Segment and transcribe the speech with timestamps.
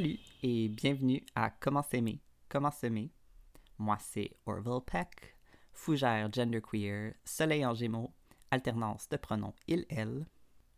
[0.00, 3.12] Salut et bienvenue à Comment s'aimer, comment semer.
[3.76, 5.36] Moi, c'est Orville Peck,
[5.74, 8.10] fougère genderqueer, soleil en gémeaux,
[8.50, 10.24] alternance de pronoms il-elle.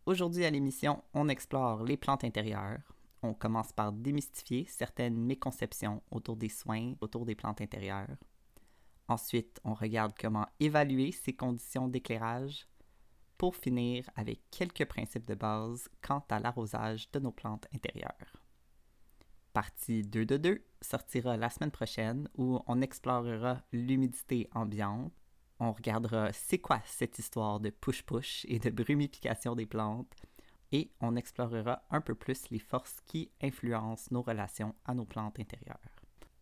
[0.06, 2.80] Aujourd'hui à l'émission, on explore les plantes intérieures.
[3.22, 8.16] On commence par démystifier certaines méconceptions autour des soins, autour des plantes intérieures.
[9.06, 12.66] Ensuite, on regarde comment évaluer ces conditions d'éclairage
[13.38, 18.41] pour finir avec quelques principes de base quant à l'arrosage de nos plantes intérieures.
[19.52, 25.12] Partie 2 de 2 sortira la semaine prochaine où on explorera l'humidité ambiante.
[25.60, 30.10] On regardera c'est quoi cette histoire de push-push et de brumification des plantes.
[30.72, 35.38] Et on explorera un peu plus les forces qui influencent nos relations à nos plantes
[35.38, 35.78] intérieures.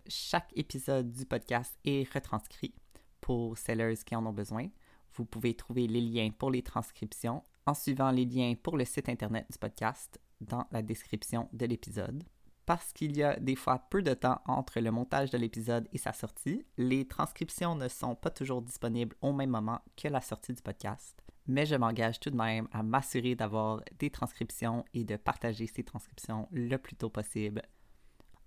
[0.07, 2.75] Chaque épisode du podcast est retranscrit
[3.21, 4.69] pour sellers qui en ont besoin.
[5.15, 9.09] Vous pouvez trouver les liens pour les transcriptions en suivant les liens pour le site
[9.09, 12.23] internet du podcast dans la description de l'épisode
[12.71, 15.99] parce qu'il y a des fois peu de temps entre le montage de l'épisode et
[15.99, 20.53] sa sortie, les transcriptions ne sont pas toujours disponibles au même moment que la sortie
[20.53, 21.21] du podcast.
[21.49, 25.83] Mais je m'engage tout de même à m'assurer d'avoir des transcriptions et de partager ces
[25.83, 27.63] transcriptions le plus tôt possible.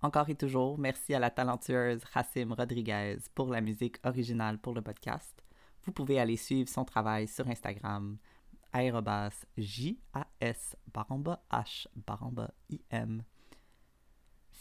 [0.00, 4.80] Encore et toujours, merci à la talentueuse Racim Rodriguez pour la musique originale pour le
[4.80, 5.44] podcast.
[5.82, 8.16] Vous pouvez aller suivre son travail sur Instagram,
[8.72, 13.22] aérobas J-A-S baramba H baramba I-M.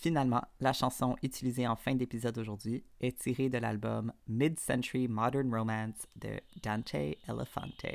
[0.04, 6.06] Finalement, la chanson utilisée en fin d'épisode aujourd'hui est tirée de l'album Mid-Century Modern Romance
[6.18, 7.86] de Dante Elefante.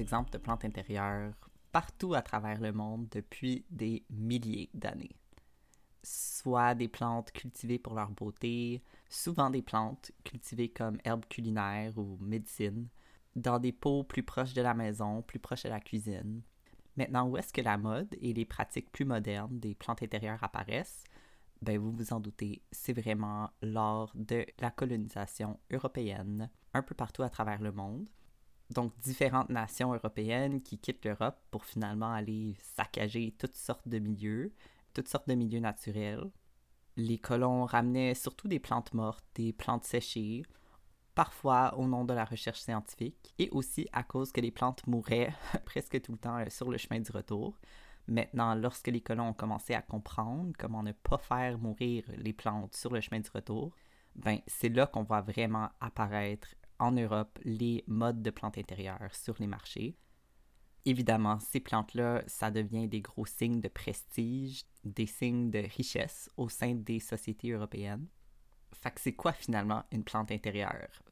[0.00, 1.34] Exemples de plantes intérieures
[1.72, 5.16] partout à travers le monde depuis des milliers d'années.
[6.04, 12.16] Soit des plantes cultivées pour leur beauté, souvent des plantes cultivées comme herbes culinaires ou
[12.20, 12.86] médecine,
[13.34, 16.42] dans des pots plus proches de la maison, plus proches de la cuisine.
[16.96, 21.02] Maintenant, où est-ce que la mode et les pratiques plus modernes des plantes intérieures apparaissent?
[21.60, 27.24] Ben, vous vous en doutez, c'est vraiment lors de la colonisation européenne, un peu partout
[27.24, 28.08] à travers le monde
[28.74, 34.52] donc différentes nations européennes qui quittent l'Europe pour finalement aller saccager toutes sortes de milieux,
[34.92, 36.30] toutes sortes de milieux naturels.
[36.96, 40.42] Les colons ramenaient surtout des plantes mortes, des plantes séchées,
[41.14, 45.32] parfois au nom de la recherche scientifique, et aussi à cause que les plantes mouraient
[45.64, 47.58] presque tout le temps euh, sur le chemin du retour.
[48.06, 52.74] Maintenant, lorsque les colons ont commencé à comprendre comment ne pas faire mourir les plantes
[52.76, 53.72] sur le chemin du retour,
[54.14, 56.48] ben c'est là qu'on voit vraiment apparaître
[56.78, 59.96] en Europe les modes de plantes intérieures sur les marchés.
[60.86, 66.48] Évidemment, ces plantes-là, ça devient des gros signes de prestige, des signes de richesse au
[66.48, 68.06] sein des sociétés européennes.
[68.72, 71.02] Fait que c'est quoi finalement une plante intérieure?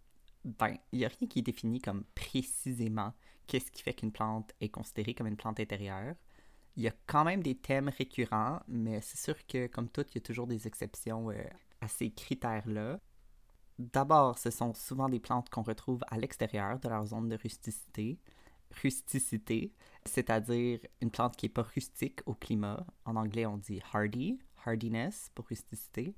[0.44, 3.14] Ben, il n'y a rien qui est défini comme précisément
[3.46, 6.16] qu'est-ce qui fait qu'une plante est considérée comme une plante intérieure.
[6.76, 10.14] Il y a quand même des thèmes récurrents, mais c'est sûr que comme tout, il
[10.16, 11.44] y a toujours des exceptions euh,
[11.80, 12.98] à ces critères-là.
[13.78, 18.18] D'abord, ce sont souvent des plantes qu'on retrouve à l'extérieur de leur zone de rusticité.
[18.82, 19.74] Rusticité,
[20.06, 22.86] c'est-à-dire une plante qui n'est pas rustique au climat.
[23.04, 26.14] En anglais, on dit hardy, hardiness pour rusticité.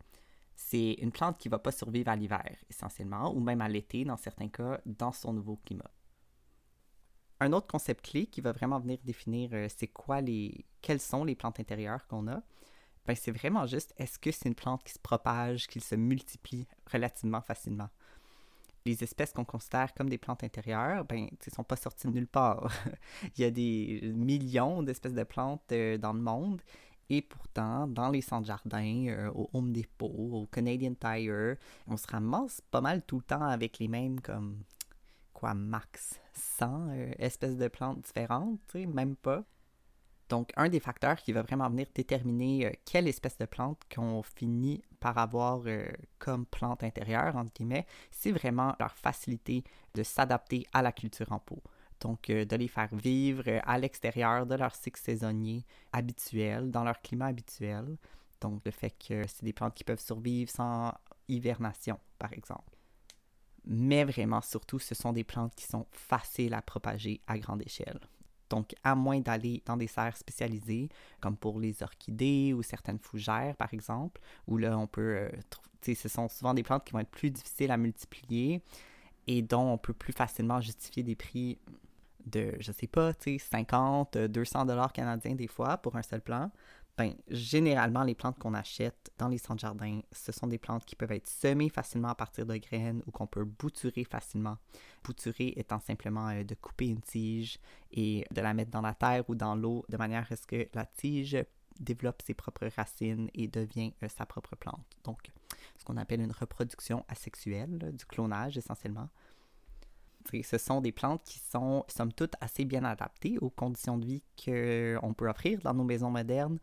[0.54, 4.04] C'est une plante qui ne va pas survivre à l'hiver, essentiellement, ou même à l'été,
[4.04, 5.90] dans certains cas, dans son nouveau climat.
[7.40, 11.24] Un autre concept clé qui va vraiment venir définir euh, c'est quoi les, quelles sont
[11.24, 12.42] les plantes intérieures qu'on a,
[13.06, 16.66] ben, c'est vraiment juste est-ce que c'est une plante qui se propage, qui se multiplie
[16.90, 17.88] relativement facilement?
[18.86, 22.26] Les espèces qu'on considère comme des plantes intérieures, ben, ne sont pas sorties de nulle
[22.26, 22.70] part.
[23.36, 26.60] Il y a des millions d'espèces de plantes euh, dans le monde
[27.10, 31.56] et pourtant, dans les centres jardins, euh, au Home Depot, au Canadian Tire,
[31.86, 34.62] on se ramasse pas mal tout le temps avec les mêmes comme
[35.32, 39.44] quoi max 100 euh, espèces de plantes différentes, même pas.
[40.28, 44.22] Donc, un des facteurs qui va vraiment venir déterminer euh, quelle espèce de plante qu'on
[44.22, 45.86] finit par avoir euh,
[46.18, 51.38] comme plante intérieure, entre guillemets, c'est vraiment leur facilité de s'adapter à la culture en
[51.38, 51.62] pot.
[52.00, 57.00] Donc, euh, de les faire vivre à l'extérieur de leur cycle saisonnier habituel, dans leur
[57.02, 57.98] climat habituel.
[58.40, 60.94] Donc, le fait que c'est des plantes qui peuvent survivre sans
[61.28, 62.78] hivernation, par exemple.
[63.66, 68.00] Mais vraiment, surtout, ce sont des plantes qui sont faciles à propager à grande échelle
[68.50, 70.88] Donc, à moins d'aller dans des serres spécialisées,
[71.20, 75.94] comme pour les orchidées ou certaines fougères, par exemple, où là, on peut euh, trouver,
[75.94, 78.62] ce sont souvent des plantes qui vont être plus difficiles à multiplier
[79.26, 81.58] et dont on peut plus facilement justifier des prix
[82.26, 86.50] de, je sais pas, 50, 200 dollars canadiens des fois pour un seul plant.
[86.96, 90.94] Ben, généralement, les plantes qu'on achète dans les centres jardins, ce sont des plantes qui
[90.94, 94.58] peuvent être semées facilement à partir de graines ou qu'on peut bouturer facilement.
[95.02, 97.58] Bouturer étant simplement euh, de couper une tige
[97.90, 100.68] et de la mettre dans la terre ou dans l'eau de manière à ce que
[100.72, 101.36] la tige
[101.80, 104.84] développe ses propres racines et devient euh, sa propre plante.
[105.02, 105.32] Donc,
[105.76, 109.08] ce qu'on appelle une reproduction asexuelle, du clonage essentiellement.
[110.42, 114.22] Ce sont des plantes qui sont, somme toute, assez bien adaptées aux conditions de vie
[114.36, 116.58] qu'on peut offrir dans nos maisons modernes.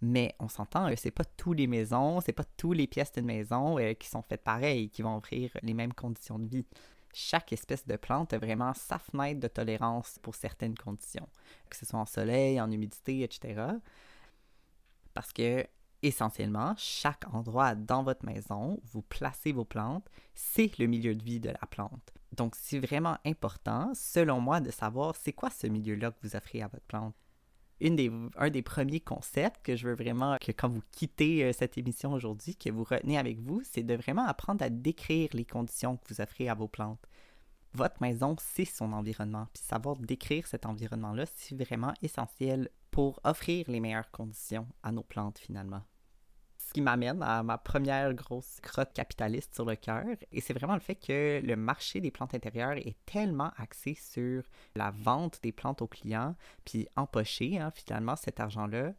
[0.00, 3.24] Mais on s'entend, euh, c'est pas toutes les maisons, c'est pas toutes les pièces d'une
[3.24, 6.66] maison euh, qui sont faites pareil, qui vont offrir les mêmes conditions de vie.
[7.14, 11.28] Chaque espèce de plante a vraiment sa fenêtre de tolérance pour certaines conditions,
[11.70, 13.62] que ce soit en soleil, en humidité, etc.
[15.14, 15.64] Parce que
[16.04, 21.24] essentiellement, chaque endroit dans votre maison où vous placez vos plantes, c'est le milieu de
[21.24, 22.12] vie de la plante.
[22.32, 26.62] Donc, c'est vraiment important, selon moi, de savoir c'est quoi ce milieu-là que vous offrez
[26.62, 27.14] à votre plante.
[27.82, 32.12] Un des premiers concepts que je veux vraiment que quand vous quittez euh, cette émission
[32.12, 36.14] aujourd'hui, que vous retenez avec vous, c'est de vraiment apprendre à décrire les conditions que
[36.14, 37.04] vous offrez à vos plantes.
[37.72, 39.48] Votre maison, c'est son environnement.
[39.52, 45.02] Puis savoir décrire cet environnement-là, c'est vraiment essentiel pour offrir les meilleures conditions à nos
[45.02, 45.82] plantes finalement
[46.74, 50.04] qui m'amène à ma première grosse crotte capitaliste sur le cœur.
[50.32, 54.42] Et c'est vraiment le fait que le marché des plantes intérieures est tellement axé sur
[54.74, 56.34] la vente des plantes aux clients,
[56.64, 58.92] puis empocher hein, finalement cet argent-là,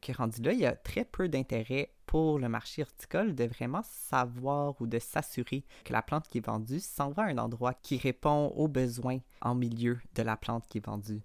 [0.00, 3.82] que rendu là, il y a très peu d'intérêt pour le marché horticole de vraiment
[3.82, 7.74] savoir ou de s'assurer que la plante qui est vendue s'en va à un endroit
[7.74, 11.20] qui répond aux besoins en milieu de la plante qui est vendue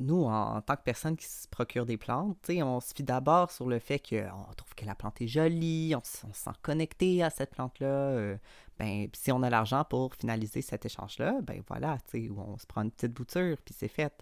[0.00, 3.66] nous, en, tant que personne qui se procure des plantes, on se fie d'abord sur
[3.66, 7.50] le fait qu'on trouve que la plante est jolie, on, se sent connecté à cette
[7.50, 7.86] plante-là.
[7.86, 8.36] Euh,
[8.78, 11.98] ben, si on a l'argent pour finaliser cet échange-là, ben voilà,
[12.36, 14.12] on se prend une petite bouture, puis c'est fait.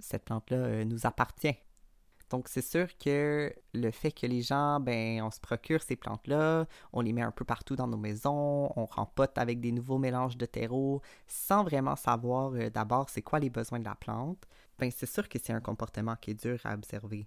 [0.00, 1.56] Cette plante-là euh, nous appartient.
[2.30, 6.66] Donc, c'est sûr que le fait que les gens, ben, on se procure ces plantes-là,
[6.92, 10.36] on les met un peu partout dans nos maisons, on rempote avec des nouveaux mélanges
[10.36, 14.48] de terreau, sans vraiment savoir euh, d'abord c'est quoi les besoins de la plante,
[14.78, 17.26] ben, c'est sûr que c'est un comportement qui est dur à observer.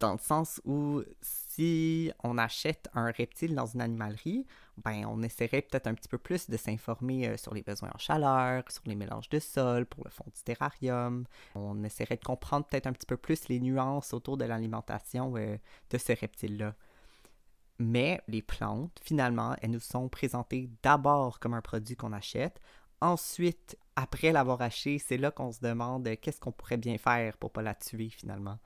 [0.00, 5.62] Dans le sens où si on achète un reptile dans une animalerie, ben on essaierait
[5.62, 8.94] peut-être un petit peu plus de s'informer euh, sur les besoins en chaleur, sur les
[8.94, 11.24] mélanges de sol pour le fond du terrarium.
[11.54, 15.56] On essaierait de comprendre peut-être un petit peu plus les nuances autour de l'alimentation euh,
[15.90, 16.74] de ce reptile-là.
[17.78, 22.60] Mais les plantes, finalement, elles nous sont présentées d'abord comme un produit qu'on achète,
[23.04, 27.52] Ensuite, après l'avoir acheté, c'est là qu'on se demande qu'est-ce qu'on pourrait bien faire pour
[27.52, 28.58] pas la tuer finalement.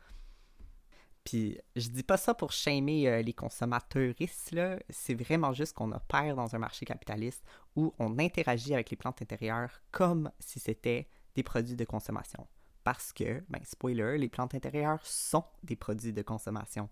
[1.25, 4.79] Puis je dis pas ça pour shamer euh, les consommateuristes, là.
[4.89, 7.45] C'est vraiment juste qu'on opère dans un marché capitaliste
[7.77, 12.47] où on interagit avec les plantes intérieures comme si c'était des produits de consommation.
[12.83, 16.89] Parce que, ben, spoiler, les plantes intérieures sont des produits de consommation.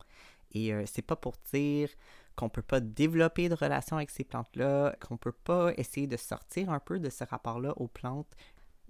[0.52, 1.88] Et euh, c'est pas pour dire
[2.36, 6.70] qu'on peut pas développer de relations avec ces plantes-là, qu'on peut pas essayer de sortir
[6.70, 8.36] un peu de ce rapport-là aux plantes.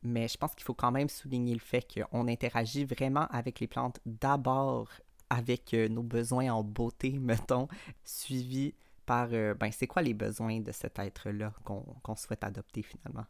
[0.03, 3.67] Mais je pense qu'il faut quand même souligner le fait qu'on interagit vraiment avec les
[3.67, 4.89] plantes d'abord
[5.31, 7.69] avec euh, nos besoins en beauté, mettons,
[8.05, 8.75] suivi
[9.07, 13.27] par, euh, ben, c'est quoi les besoins de cet être-là qu'on souhaite adopter finalement?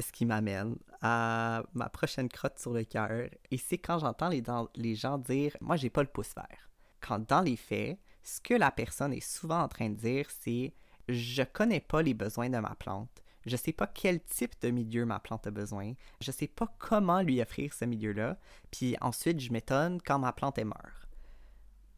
[0.00, 4.42] Ce qui m'amène à ma prochaine crotte sur le cœur, et c'est quand j'entends les,
[4.74, 6.70] les gens dire Moi, j'ai pas le pouce vert.
[7.00, 10.72] Quand dans les faits, ce que la personne est souvent en train de dire, c'est
[11.08, 13.22] je connais pas les besoins de ma plante.
[13.46, 15.92] Je sais pas quel type de milieu ma plante a besoin.
[16.22, 18.38] Je sais pas comment lui offrir ce milieu-là.
[18.70, 21.08] Puis ensuite, je m'étonne quand ma plante est meurt.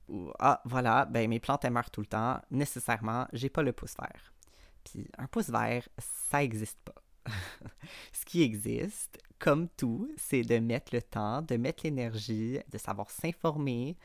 [0.08, 2.40] Ou, ah, voilà, ben mes plantes meurent tout le temps.
[2.50, 4.32] Nécessairement, j'ai pas le pouce vert.
[4.82, 6.94] Puis un pouce vert, ça existe pas.
[8.12, 13.10] Ce qui existe, comme tout, c'est de mettre le temps, de mettre l'énergie, de savoir
[13.10, 13.96] s'informer,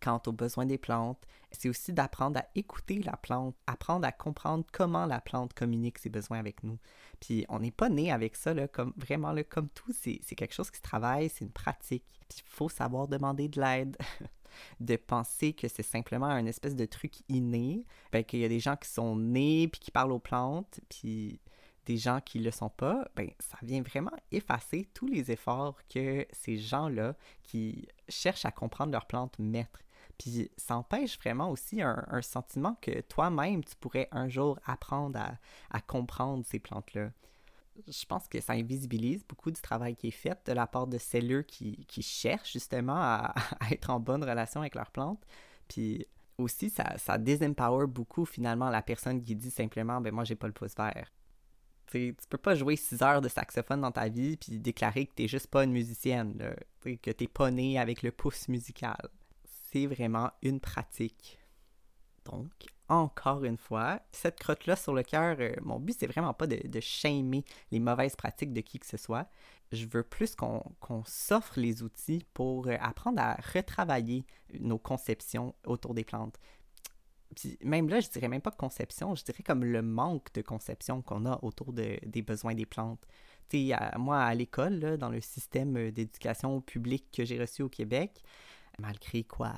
[0.00, 1.22] quant aux besoins des plantes,
[1.58, 6.10] c'est aussi d'apprendre à écouter la plante, apprendre à comprendre comment la plante communique ses
[6.10, 6.78] besoins avec nous.
[7.20, 10.54] Puis on n'est pas né avec ça, là, comme vraiment, là, comme tout, c'est quelque
[10.54, 12.04] chose qui se travaille, c'est une pratique.
[12.28, 13.96] Puis il faut savoir demander de l'aide.
[14.80, 18.60] de penser que c'est simplement un espèce de truc inné, ben, qu'il y a des
[18.60, 21.40] gens qui sont nés puis qui parlent aux plantes, puis
[21.86, 26.26] des gens qui le sont pas, ben ça vient vraiment effacer tous les efforts que
[26.32, 29.85] ces gens-là qui cherchent à comprendre leurs plantes mettent.
[30.18, 35.18] Puis ça empêche vraiment aussi un, sentiment que toi-même, tu pourrais un jour apprendre
[35.70, 37.10] à, comprendre ces plantes-là.
[37.86, 40.98] je pense que ça invisibilise beaucoup du travail qui est fait de la part de
[40.98, 43.34] cellules qui, qui cherchent justement à,
[43.70, 45.22] être en bonne relation avec leurs plantes.
[45.68, 46.06] Puis
[46.38, 50.52] aussi, ça, désempower beaucoup finalement la personne qui dit simplement ben moi j'ai pas le
[50.52, 51.10] pouce vert.
[51.90, 55.28] tu peux pas jouer 6 heures de saxophone dans ta vie puis déclarer que t'es
[55.28, 56.54] juste pas une musicienne, là,
[56.96, 59.10] que t'es pas né avec le pouce musical.
[59.76, 61.38] C'est vraiment une pratique.
[62.24, 62.50] Donc,
[62.88, 66.66] encore une fois, cette crotte-là sur le cœur, euh, mon but, c'est vraiment pas de,
[66.66, 69.28] de shamer les mauvaises pratiques de qui que ce soit.
[69.72, 70.64] Je veux plus qu'on
[71.04, 74.24] s'offre les outils pour euh, apprendre à retravailler
[74.58, 76.38] nos conceptions autour des plantes.
[77.34, 81.02] Puis même là, je dirais même pas conception, je dirais comme le manque de conception
[81.02, 83.06] qu'on a autour de, des besoins des plantes.
[83.98, 88.22] Moi, à l'école, dans le système euh, d'éducation publique que j'ai reçu au Québec,
[88.78, 89.54] malgré quoi,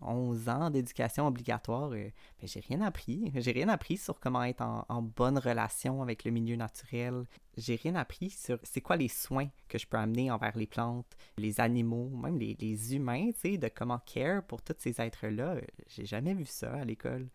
[0.00, 2.10] 11 euh, ans d'éducation obligatoire, euh,
[2.40, 3.32] ben, j'ai rien appris.
[3.34, 7.24] J'ai rien appris sur comment être en, bonne relation avec le milieu naturel.
[7.56, 11.16] J'ai rien appris sur c'est quoi les soins que je peux amener envers les plantes,
[11.38, 15.56] les animaux, même les, humains, de comment care pour tous ces êtres-là.
[15.88, 17.28] J'ai jamais vu ça à l'école.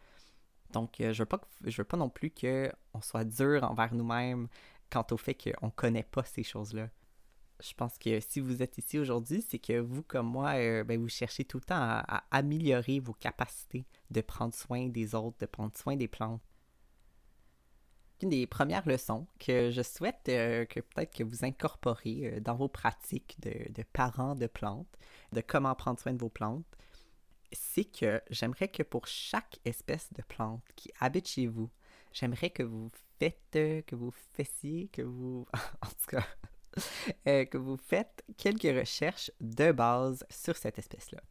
[0.71, 4.47] Donc, euh, je veux pas, je veux pas non plus qu'on soit dur envers nous-mêmes
[4.89, 6.87] quant au fait qu'on connaît pas ces choses-là
[7.61, 10.99] je pense que si vous êtes ici aujourd'hui, c'est que vous, comme moi, euh, ben,
[10.99, 15.45] vous cherchez tout le temps à, améliorer vos capacités de prendre soin des autres, de
[15.45, 16.41] prendre soin des plantes.
[18.21, 22.55] Une des premières leçons que je souhaite euh, que peut-être que vous incorporez euh, dans
[22.55, 24.97] vos pratiques de, parents de plantes,
[25.31, 26.65] de comment prendre soin de vos plantes,
[27.51, 31.69] c'est que j'aimerais que pour chaque espèce de plante qui habite chez vous,
[32.13, 35.47] j'aimerais que vous faites, que vous faissiez, que vous...
[35.81, 36.25] en tout cas,
[37.27, 41.21] Euh, que vous faites quelques recherches de base sur cette espèce-là.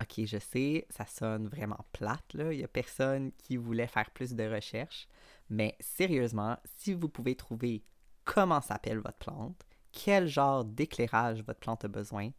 [0.00, 2.24] Ok, je sais, ça sonne vraiment plate.
[2.34, 5.08] Il n'y a personne qui voulait faire plus de recherches.
[5.50, 7.84] Mais sérieusement, si vous pouvez trouver
[8.24, 12.30] comment s'appelle votre plante, quel genre d'éclairage votre plante a besoin,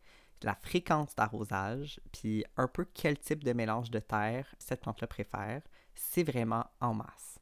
[0.43, 5.61] la fréquence d'arrosage, puis un peu quel type de mélange de terre cette plante-là préfère,
[5.95, 7.39] c'est vraiment en masse.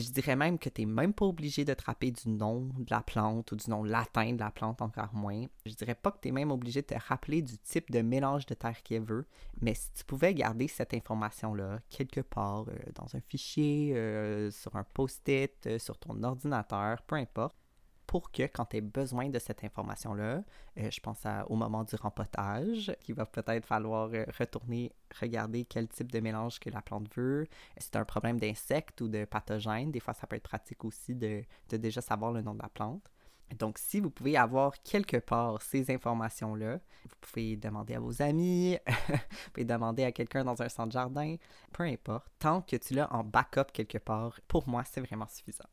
[0.00, 2.90] Je dirais même que tu n'es même pas obligé de te rappeler du nom de
[2.90, 5.44] la plante ou du nom latin de la plante, encore moins.
[5.66, 8.54] Je dirais pas que tu même obligé de te rappeler du type de mélange de
[8.54, 9.26] terre qu'elle veut,
[9.60, 14.74] mais si tu pouvais garder cette information-là quelque part euh, dans un fichier, euh, sur
[14.76, 17.56] un post-it, euh, sur ton ordinateur, peu importe,
[18.14, 20.44] pour que quand tu aies besoin de cette information-là,
[20.78, 25.88] euh, je pense au moment du rempotage, qu'il va peut-être falloir euh, retourner regarder quel
[25.88, 27.48] type de mélange que la plante veut.
[27.76, 29.90] C'est un problème d'insectes ou de pathogènes?
[29.90, 32.68] Des fois, ça peut être pratique aussi de, de déjà savoir le nom de la
[32.68, 33.10] plante.
[33.58, 38.78] Donc, si vous pouvez avoir quelque part ces informations-là, vous pouvez demander à vos amis,
[39.08, 41.34] vous pouvez demander à quelqu'un dans un centre jardin,
[41.72, 42.28] peu importe.
[42.38, 45.68] Tant que tu l'as en backup quelque part, pour moi, c'est vraiment suffisant.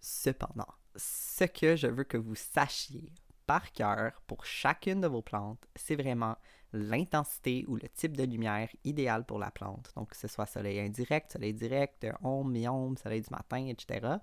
[0.00, 3.12] Cependant, ce que je veux que vous sachiez
[3.46, 6.36] par cœur pour chacune de vos plantes, c'est vraiment
[6.72, 9.92] l'intensité ou le type de lumière idéal pour la plante.
[9.96, 14.16] Donc, que ce soit soleil indirect, soleil direct, ombre, mi-ombre, soleil du matin, etc.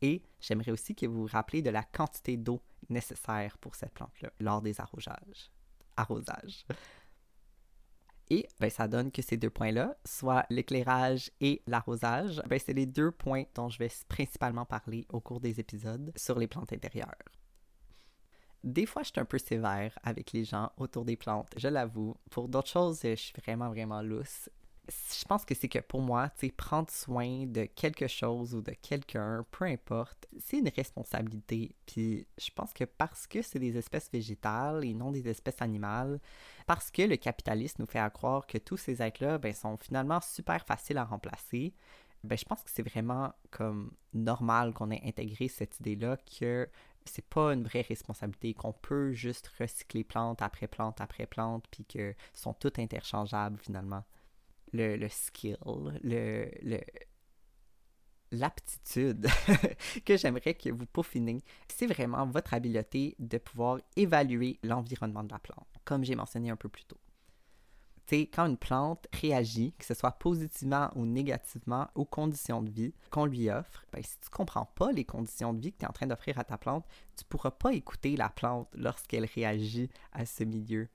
[0.00, 4.30] Et j'aimerais aussi que vous vous rappeliez de la quantité d'eau nécessaire pour cette plante-là
[4.40, 5.50] lors des arrosages.
[5.96, 6.64] Arrosages.
[8.30, 12.86] Et ben, ça donne que ces deux points-là, soit l'éclairage et l'arrosage, ben, c'est les
[12.86, 17.14] deux points dont je vais principalement parler au cours des épisodes sur les plantes intérieures.
[18.64, 22.16] Des fois, je suis un peu sévère avec les gens autour des plantes, je l'avoue.
[22.30, 24.48] Pour d'autres choses, je suis vraiment, vraiment lousse
[24.88, 28.72] je pense que c'est que pour moi, tu prendre soin de quelque chose ou de
[28.72, 31.76] quelqu'un, peu importe, c'est une responsabilité.
[31.86, 36.20] Puis je pense que parce que c'est des espèces végétales et non des espèces animales,
[36.66, 40.64] parce que le capitalisme nous fait croire que tous ces êtres-là ben, sont finalement super
[40.66, 41.74] faciles à remplacer,
[42.24, 46.68] ben, je pense que c'est vraiment comme normal qu'on ait intégré cette idée-là que
[47.04, 51.84] c'est pas une vraie responsabilité, qu'on peut juste recycler plante après plante après plante, puis
[51.84, 54.04] que sont toutes interchangeables finalement
[54.72, 55.56] le, skill,
[56.02, 56.48] le,
[58.32, 59.26] l'aptitude
[60.04, 65.38] que j'aimerais que vous peaufinez, c'est vraiment votre habileté de pouvoir évaluer l'environnement de la
[65.38, 66.98] plante, comme j'ai mentionné un peu plus tôt.
[68.06, 72.94] sais, quand une plante réagit, que ce soit positivement ou négativement aux conditions de vie
[73.10, 75.84] qu'on lui offre, ben, si tu ne comprends pas les conditions de vie que tu
[75.84, 76.86] es en train d'offrir à ta plante,
[77.16, 80.88] tu ne pourras pas écouter la plante lorsqu'elle réagit à ce milieu.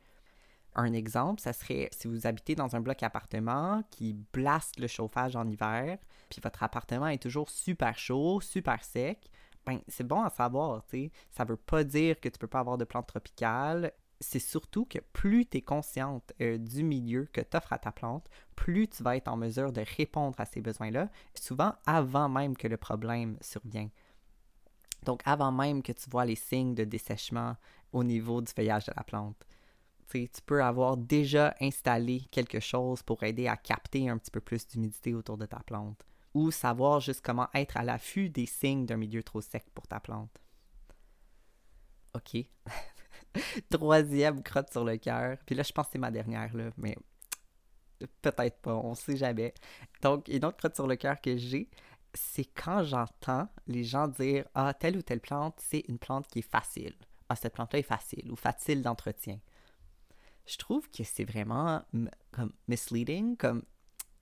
[0.79, 5.35] Un exemple, ça serait si vous habitez dans un bloc appartement qui blaste le chauffage
[5.35, 5.97] en hiver,
[6.29, 9.31] puis votre appartement est toujours super chaud, super sec,
[9.65, 11.11] ben c'est bon à savoir, tu sais.
[11.31, 13.91] Ça veut pas dire que tu peux pas avoir de plantes tropicales.
[14.19, 17.91] C'est surtout que plus tu es consciente euh, du milieu que tu offres à ta
[17.91, 22.55] plante, plus tu vas être en mesure de répondre à ces besoins-là, souvent avant même
[22.55, 23.89] que le problème survienne.
[25.03, 27.55] Donc, avant même que tu vois les signes de dessèchement
[27.93, 29.45] au niveau du feuillage de la plante,
[30.11, 34.67] tu peux avoir déjà installé quelque chose pour aider à capter un petit peu plus
[34.67, 38.97] d'humidité autour de ta plante ou savoir juste comment être à l'affût des signes d'un
[38.97, 40.39] milieu trop sec pour ta plante.
[42.13, 42.45] OK.
[43.69, 45.37] Troisième crotte sur le cœur.
[45.45, 46.95] Puis là, je pense que c'est ma dernière, là, mais
[48.21, 49.53] peut-être pas, on sait jamais.
[50.01, 51.69] Donc, une autre crotte sur le cœur que j'ai,
[52.13, 56.39] c'est quand j'entends les gens dire Ah, telle ou telle plante, c'est une plante qui
[56.39, 56.95] est facile.
[57.29, 59.39] Ah, cette plante-là est facile ou facile d'entretien.
[60.47, 61.83] Je trouve que c'est vraiment
[62.31, 63.63] comme misleading, comme,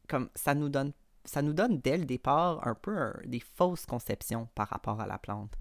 [0.07, 0.91] comme ça nous donne
[1.27, 5.17] ça nous donne dès le départ un peu des fausses conceptions par rapport à la
[5.17, 5.57] plante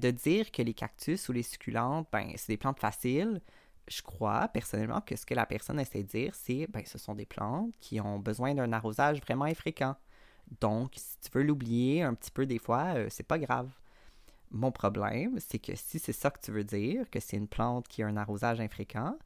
[0.00, 3.40] de dire que les cactus ou les succulentes, ben, c'est des plantes faciles,
[3.88, 7.14] je crois personnellement que ce que la personne essaie de dire, c'est ben, ce sont
[7.14, 9.94] des plantes qui ont besoin d'un arrosage vraiment infréquent.
[10.60, 13.70] Donc, si tu veux l'oublier un petit peu des fois, euh, c'est pas grave.
[14.50, 17.88] Mon problème, c'est que si c'est ça que tu veux dire, que c'est une plante
[17.88, 19.16] qui a un arrosage infréquent,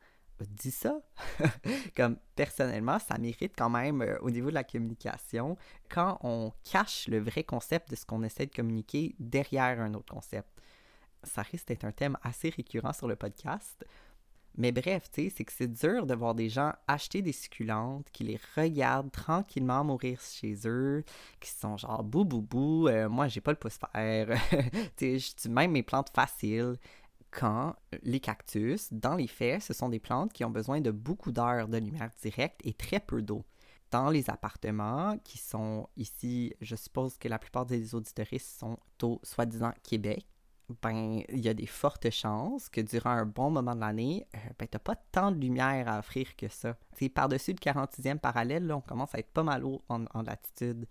[0.44, 1.00] dis ça?
[1.96, 5.56] Comme personnellement, ça mérite quand même euh, au niveau de la communication
[5.88, 10.12] quand on cache le vrai concept de ce qu'on essaie de communiquer derrière un autre
[10.12, 10.48] concept.
[11.24, 13.84] Ça risque d'être un thème assez récurrent sur le podcast.
[14.56, 18.08] Mais bref, tu sais, c'est que c'est dur de voir des gens acheter des succulentes,
[18.12, 21.04] qui les regardent tranquillement mourir chez eux,
[21.38, 24.28] qui sont genre bou bou bou, moi j'ai pas le pouce faire,
[24.96, 26.76] tu sais, même mes plantes faciles
[27.30, 31.32] quand les cactus, dans les faits, ce sont des plantes qui ont besoin de beaucoup
[31.32, 33.44] d'heures de lumière directe et très peu d'eau.
[33.90, 39.18] Dans les appartements qui sont ici, je suppose que la plupart des auditoristes sont au
[39.22, 40.26] soi-disant Québec,
[40.82, 44.38] ben, il y a des fortes chances que durant un bon moment de l'année, euh,
[44.58, 46.76] ben, pas tant de lumière à offrir que ça.
[46.96, 50.86] C'est par-dessus le 46e parallèle, là, on commence à être pas mal haut en, latitude.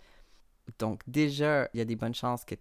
[0.80, 2.56] Donc, déjà, il y a des bonnes chances que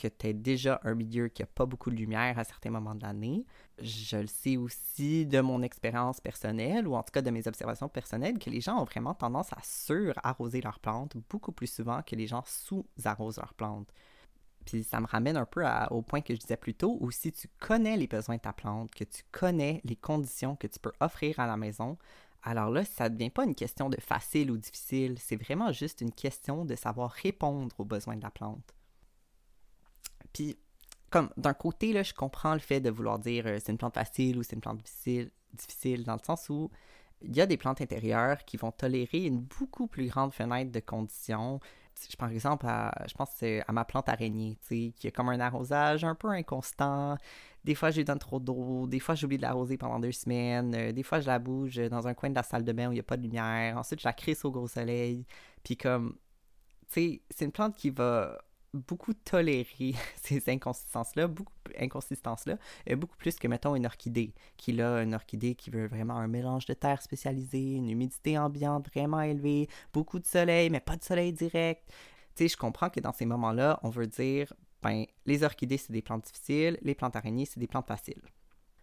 [0.00, 2.94] que tu es déjà un milieu qui n'a pas beaucoup de lumière à certains moments
[2.94, 3.44] de l'année.
[3.82, 7.90] Je le sais aussi de mon expérience personnelle, ou en tout cas de mes observations
[7.90, 12.16] personnelles, que les gens ont vraiment tendance à sur-arroser leurs plantes beaucoup plus souvent que
[12.16, 13.92] les gens sous-arrosent leurs plantes.
[14.64, 17.30] Puis ça me ramène un peu au point que je disais plus tôt, où si
[17.30, 20.92] tu connais les besoins de ta plante, que tu connais les conditions que tu peux
[21.00, 21.98] offrir à la maison,
[22.42, 26.00] alors là, ça ne devient pas une question de facile ou difficile, c'est vraiment juste
[26.00, 28.74] une question de savoir répondre aux besoins de la plante.
[30.32, 30.58] Puis,
[31.10, 33.94] comme d'un côté, là, je comprends le fait de vouloir dire euh, c'est une plante
[33.94, 36.70] facile ou c'est une plante difficile, difficile, dans le sens où
[37.22, 40.80] il y a des plantes intérieures qui vont tolérer une beaucoup plus grande fenêtre de
[40.80, 41.60] conditions.
[42.08, 46.04] Je prends exemple à, je pense à ma plante araignée, qui a comme un arrosage
[46.04, 47.18] un peu inconstant.
[47.64, 48.86] Des fois, je lui donne trop d'eau.
[48.86, 50.74] Des fois, j'oublie de l'arroser pendant deux semaines.
[50.74, 52.92] Euh, des fois, je la bouge dans un coin de la salle de bain où
[52.92, 53.76] il n'y a pas de lumière.
[53.76, 55.26] Ensuite, je la crisse au gros soleil.
[55.62, 56.16] Puis comme,
[56.88, 58.38] tu sais, c'est une plante qui va
[58.72, 62.56] beaucoup tolérer ces inconsistances-là, beaucoup inconsistances-là,
[62.96, 66.66] beaucoup plus que, mettons, une orchidée, qui a une orchidée qui veut vraiment un mélange
[66.66, 71.32] de terre spécialisé, une humidité ambiante vraiment élevée, beaucoup de soleil, mais pas de soleil
[71.32, 71.82] direct.
[72.36, 74.52] Tu sais, je comprends que dans ces moments-là, on veut dire,
[74.82, 78.22] ben, les orchidées, c'est des plantes difficiles, les plantes araignées, c'est des plantes faciles.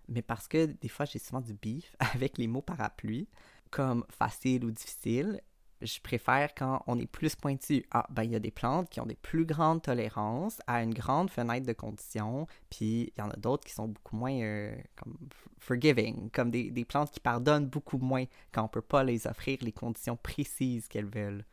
[0.09, 3.27] Mais parce que des fois, j'ai souvent du bif avec les mots parapluie,
[3.69, 5.41] comme facile ou difficile,
[5.81, 7.85] je préfère quand on est plus pointu.
[7.91, 10.93] Ah, ben il y a des plantes qui ont des plus grandes tolérances à une
[10.93, 14.75] grande fenêtre de conditions, puis il y en a d'autres qui sont beaucoup moins euh,
[14.95, 15.17] comme
[15.59, 19.57] forgiving, comme des, des, plantes qui pardonnent beaucoup moins quand on peut pas les offrir
[19.61, 21.45] les conditions précises qu'elles veulent.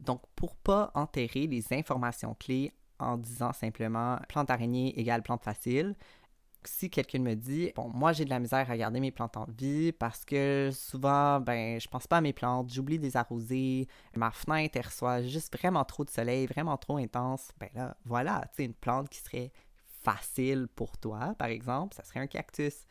[0.00, 5.94] Donc, pour pas enterrer les informations clés en disant simplement plante araignée égale plante facile,
[6.68, 9.46] si quelqu'un me dit bon moi j'ai de la misère à garder mes plantes en
[9.56, 13.88] vie parce que souvent ben je pense pas à mes plantes, j'oublie de les arroser,
[14.14, 18.56] ma fenêtre reçoit juste vraiment trop de soleil, vraiment trop intense, ben là voilà, tu
[18.56, 19.52] sais une plante qui serait
[19.86, 22.86] facile pour toi par exemple, ça serait un cactus.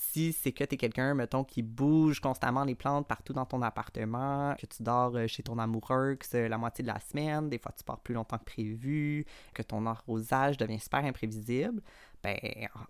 [0.00, 3.62] Si c'est que tu es quelqu'un, mettons, qui bouge constamment les plantes partout dans ton
[3.62, 7.72] appartement, que tu dors euh, chez ton amoureux la moitié de la semaine, des fois
[7.76, 11.82] tu pars plus longtemps que prévu, que ton arrosage devient super imprévisible,
[12.22, 12.38] ben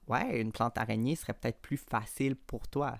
[0.06, 2.98] ouais, une plante araignée serait peut-être plus facile pour toi.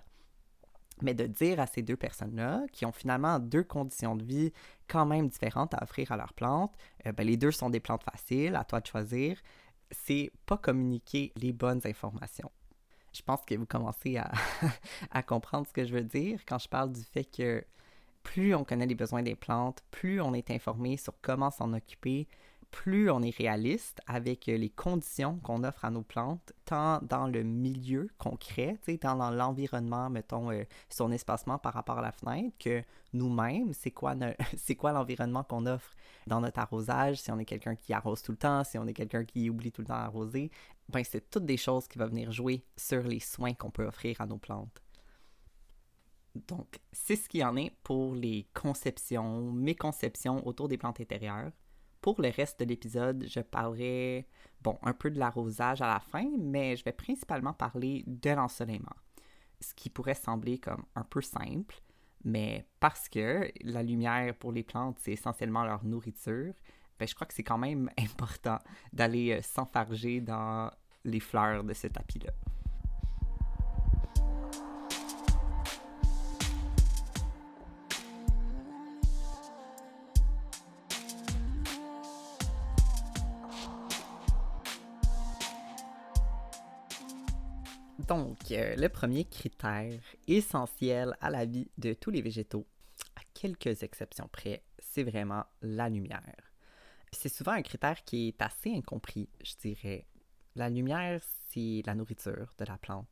[1.03, 4.51] Mais de dire à ces deux personnes-là, qui ont finalement deux conditions de vie
[4.87, 8.03] quand même différentes à offrir à leurs plantes, euh, ben les deux sont des plantes
[8.03, 9.39] faciles, à toi de choisir,
[9.91, 12.51] c'est pas communiquer les bonnes informations.
[13.19, 14.17] Je pense que vous commencez
[15.11, 17.65] à, comprendre ce que je veux dire quand je parle du fait que
[18.23, 22.29] plus on connaît les besoins des plantes, plus on est informé sur comment s'en occuper,
[22.71, 27.43] plus on est réaliste avec les conditions qu'on offre à nos plantes, tant dans le
[27.43, 32.83] milieu concret, tant dans l'environnement, mettons, euh, son espacement par rapport à la fenêtre, que
[33.11, 34.13] nous-mêmes, c'est quoi
[34.93, 35.93] l'environnement qu'on offre
[36.27, 38.93] dans notre arrosage, si on est quelqu'un qui arrose tout le temps, si on est
[38.93, 40.51] quelqu'un qui oublie tout le temps d'arroser,
[40.89, 44.19] ben c'est toutes des choses qui vont venir jouer sur les soins qu'on peut offrir
[44.19, 44.83] à nos plantes.
[46.35, 50.99] Donc, c'est ce qu'il y en est pour les conceptions, mes conceptions autour des plantes
[50.99, 51.51] intérieures.
[52.01, 54.27] Pour le reste de l'épisode, je parlerai,
[54.61, 58.95] bon, un peu de l'arrosage à la fin, mais je vais principalement parler de l'ensoleillement.
[59.59, 61.81] Ce qui pourrait sembler comme un peu simple,
[62.23, 66.53] mais parce que la lumière pour les plantes, c'est essentiellement leur nourriture,
[66.99, 68.59] ben, je crois que c'est quand même important
[68.93, 70.69] d'aller euh, s'enfarger dans
[71.05, 72.31] les fleurs de ce tapis-là.
[88.09, 92.65] Donc, euh, le premier critère essentiel à la vie de tous les végétaux,
[93.15, 96.35] à quelques exceptions près, c'est vraiment la lumière.
[97.11, 100.07] C'est souvent un critère qui est assez incompris, je dirais.
[100.55, 103.07] La lumière, c'est la nourriture de la plante.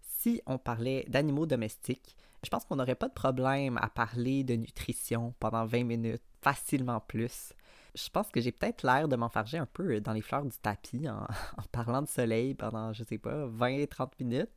[0.00, 4.54] Si on parlait d'animaux domestiques, je pense qu'on n'aurait pas de problème à parler de
[4.54, 7.52] nutrition pendant 20 minutes, facilement plus.
[7.94, 11.08] Je pense que j'ai peut-être l'air de m'enfarger un peu dans les fleurs du tapis
[11.08, 11.26] en,
[11.72, 14.50] parlant de soleil pendant, je sais pas, 20-30 minutes.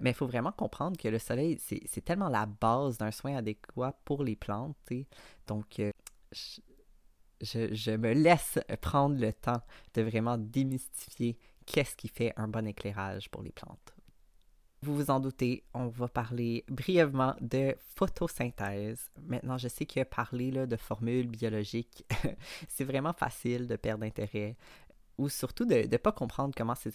[0.00, 3.96] Mais il faut vraiment comprendre que le soleil, c'est tellement la base d'un soin adéquat
[4.04, 4.76] pour les plantes.
[5.46, 5.90] Donc, euh,
[6.32, 6.60] je,
[7.44, 9.62] je, me laisse prendre le temps
[9.94, 13.94] de vraiment démystifier qu'est-ce qui fait un bon éclairage pour les plantes.
[14.82, 19.10] Vous vous en doutez, on va parler brièvement de photosynthèse.
[19.22, 22.04] Maintenant, je sais que parler de formules biologiques,
[22.68, 24.56] c'est vraiment facile de perdre intérêt
[25.18, 26.90] ou surtout de ne pas comprendre comment ces,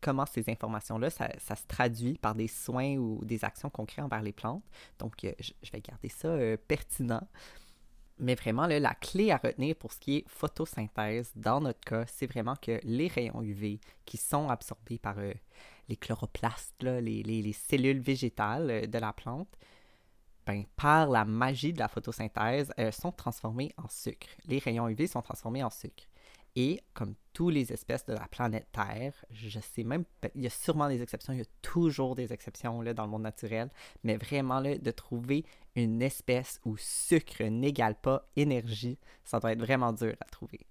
[0.00, 4.32] comment ces informations-là, ça, se traduit par des soins ou des actions concrètes envers les
[4.32, 4.62] plantes.
[4.98, 7.26] Donc, euh, je, vais garder ça euh, pertinent.
[8.20, 12.26] Mais vraiment, la clé à retenir pour ce qui est photosynthèse, dans notre cas, c'est
[12.26, 15.32] vraiment que les rayons UV qui sont absorbés par euh,
[15.88, 19.48] les chloroplastes, les, cellules végétales euh, de la plante,
[20.46, 24.28] ben, par la magie de la photosynthèse, euh, sont transformés en sucre.
[24.46, 26.04] Les rayons UV sont transformés en sucre.
[26.60, 30.50] Et comme toutes les espèces de la planète Terre, je sais même, il y a
[30.50, 33.70] sûrement des exceptions, il y a toujours des exceptions dans le monde naturel,
[34.02, 35.44] mais vraiment là, de trouver
[35.76, 40.66] une espèce où sucre n'égale pas énergie, ça doit être vraiment dur à trouver.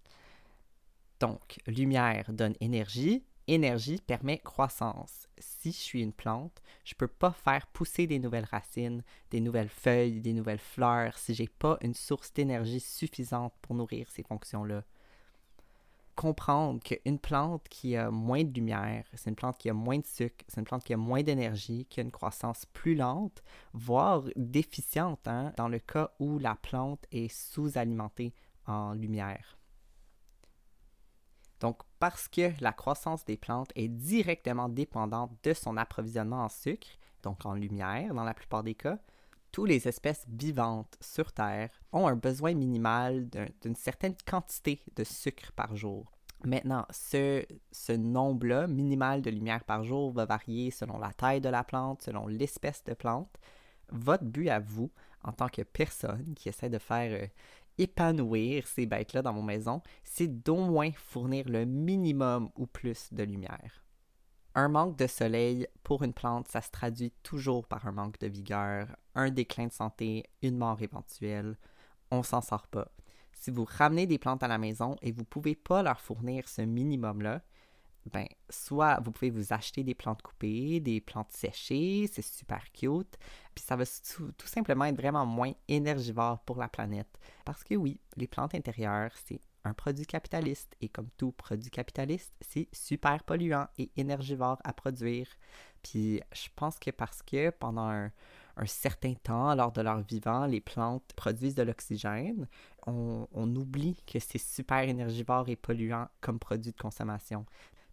[1.22, 5.30] Donc, lumière donne énergie, énergie permet croissance.
[5.40, 9.40] Si je suis une plante, je ne peux pas faire pousser des nouvelles racines, des
[9.40, 14.24] nouvelles feuilles, des nouvelles fleurs si j'ai pas une source d'énergie suffisante pour nourrir ces
[14.24, 14.84] fonctions-là
[16.18, 20.06] comprendre qu'une plante qui a moins de lumière, c'est une plante qui a moins de
[20.06, 24.24] sucre, c'est une plante qui a moins d'énergie, qui a une croissance plus lente, voire
[24.36, 28.34] déficiente hein, dans le cas où la plante est sous-alimentée
[28.66, 29.58] en lumière.
[31.60, 36.88] Donc, parce que la croissance des plantes est directement dépendante de son approvisionnement en sucre,
[37.24, 39.00] donc en lumière dans la plupart des cas,
[39.52, 43.28] toutes les espèces vivantes sur Terre ont un besoin minimal
[43.62, 46.12] d'une certaine quantité de sucre par jour.
[46.46, 47.46] Maintenant, ce,
[47.92, 52.28] nombre-là, minimal de lumière par jour, va varier selon la taille de la plante, selon
[52.28, 53.36] l'espèce de plante.
[53.90, 54.92] Votre but à vous,
[55.24, 57.28] en tant que personne qui essaie de faire euh,
[57.78, 63.24] épanouir ces bêtes-là dans mon maison, c'est d'au moins fournir le minimum ou plus de
[63.24, 63.87] lumière.
[64.58, 68.26] Un manque de soleil pour une plante, ça se traduit toujours par un manque de
[68.26, 71.60] vigueur, un déclin de santé, une mort éventuelle.
[72.10, 72.92] On s'en sort pas.
[73.34, 76.64] Si vous ramenez des plantes à la maison et vous pouvez pas leur fournir ce
[76.64, 77.44] minimum-là,
[78.12, 83.16] ben, soit vous pouvez vous acheter des plantes coupées, des plantes séchées, c'est super cute,
[83.54, 87.20] puis ça va tout, tout, simplement être vraiment moins énergivore pour la planète.
[87.46, 90.76] Parce que oui, les plantes intérieures, c'est un produit capitaliste.
[90.82, 95.28] Et comme tout produit capitaliste, c'est super polluant et énergivore à produire.
[95.84, 98.12] Puis je pense que parce que pendant un,
[98.66, 102.48] certain temps, lors de leur vivant, les plantes produisent de l'oxygène,
[102.88, 107.46] on, oublie que c'est super énergivore et polluant comme produit de consommation.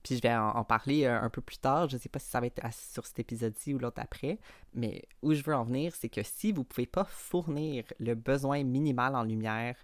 [0.02, 1.88] Puis je vais en, parler un, peu plus tard.
[1.88, 4.38] Je ne sais pas si ça va être sur cet épisode-ci ou l'autre après.
[4.74, 8.14] Mais où je veux en venir, c'est que si vous ne pouvez pas fournir le
[8.14, 9.76] besoin minimal en lumière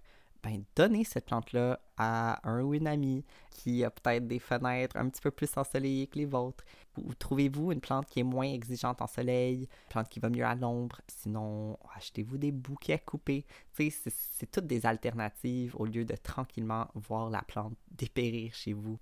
[0.43, 5.07] ben, donnez cette plante-là à un ou une amie qui a peut-être des fenêtres un
[5.09, 6.63] petit peu plus ensoleillées que les vôtres.
[6.97, 10.45] Ou trouvez-vous une plante qui est moins exigeante en soleil, une plante qui va mieux
[10.45, 10.99] à l'ombre?
[11.07, 13.45] Sinon, achetez-vous des bouquets coupés.
[13.73, 18.97] C'est toutes des alternatives au lieu de tranquillement voir la plante dépérir chez vous.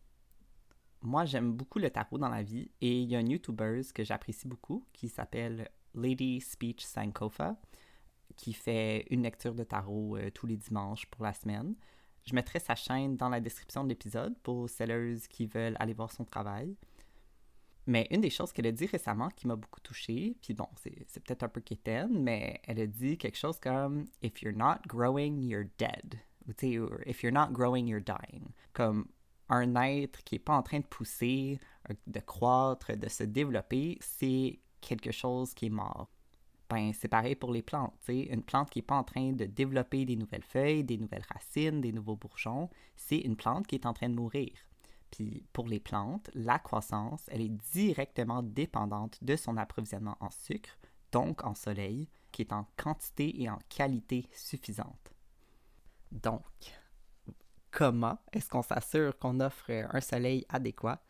[1.02, 4.04] Moi, j'aime beaucoup le tarot dans la vie et il y a une YouTuber que
[4.04, 7.56] j'apprécie beaucoup qui s'appelle Lady Speech Sankofa
[8.36, 11.76] qui fait une lecture de tarot euh, tous les dimanches pour la semaine.
[12.26, 16.12] Je mettrai sa chaîne dans la description de l'épisode pour celles qui veulent aller voir
[16.12, 16.76] son travail.
[17.88, 21.24] Mais une des choses qu'elle a dit récemment qui m'a beaucoup touchée, puis bon, c'est
[21.24, 25.42] peut-être un peu quétaine, mais elle a dit quelque chose comme If you're not growing,
[25.42, 26.20] you're dead.
[26.48, 26.54] Ou
[27.08, 28.52] If you're not growing, you're dying.
[28.74, 29.08] Comme
[29.50, 31.60] un être qui n'est pas en train de pousser,
[32.06, 36.12] de croître, de se développer, c'est quelque chose qui est mort
[36.70, 37.94] ben, c'est pareil pour les plantes.
[38.08, 41.82] Une plante qui n'est pas en train de développer des nouvelles feuilles, des nouvelles racines,
[41.82, 44.52] des nouveaux bourgeons, c'est une plante qui est en train de mourir.
[45.10, 50.78] Puis pour les plantes, la croissance, elle est directement dépendante de son approvisionnement en sucre,
[51.12, 55.12] donc en soleil, qui est en quantité et en qualité suffisante.
[56.12, 56.44] Donc,
[57.72, 61.02] comment est-ce qu'on s'assure qu'on offre un soleil adéquat?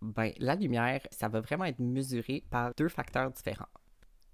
[0.00, 3.68] Ben, la lumière, ça va vraiment être mesuré par deux facteurs différents.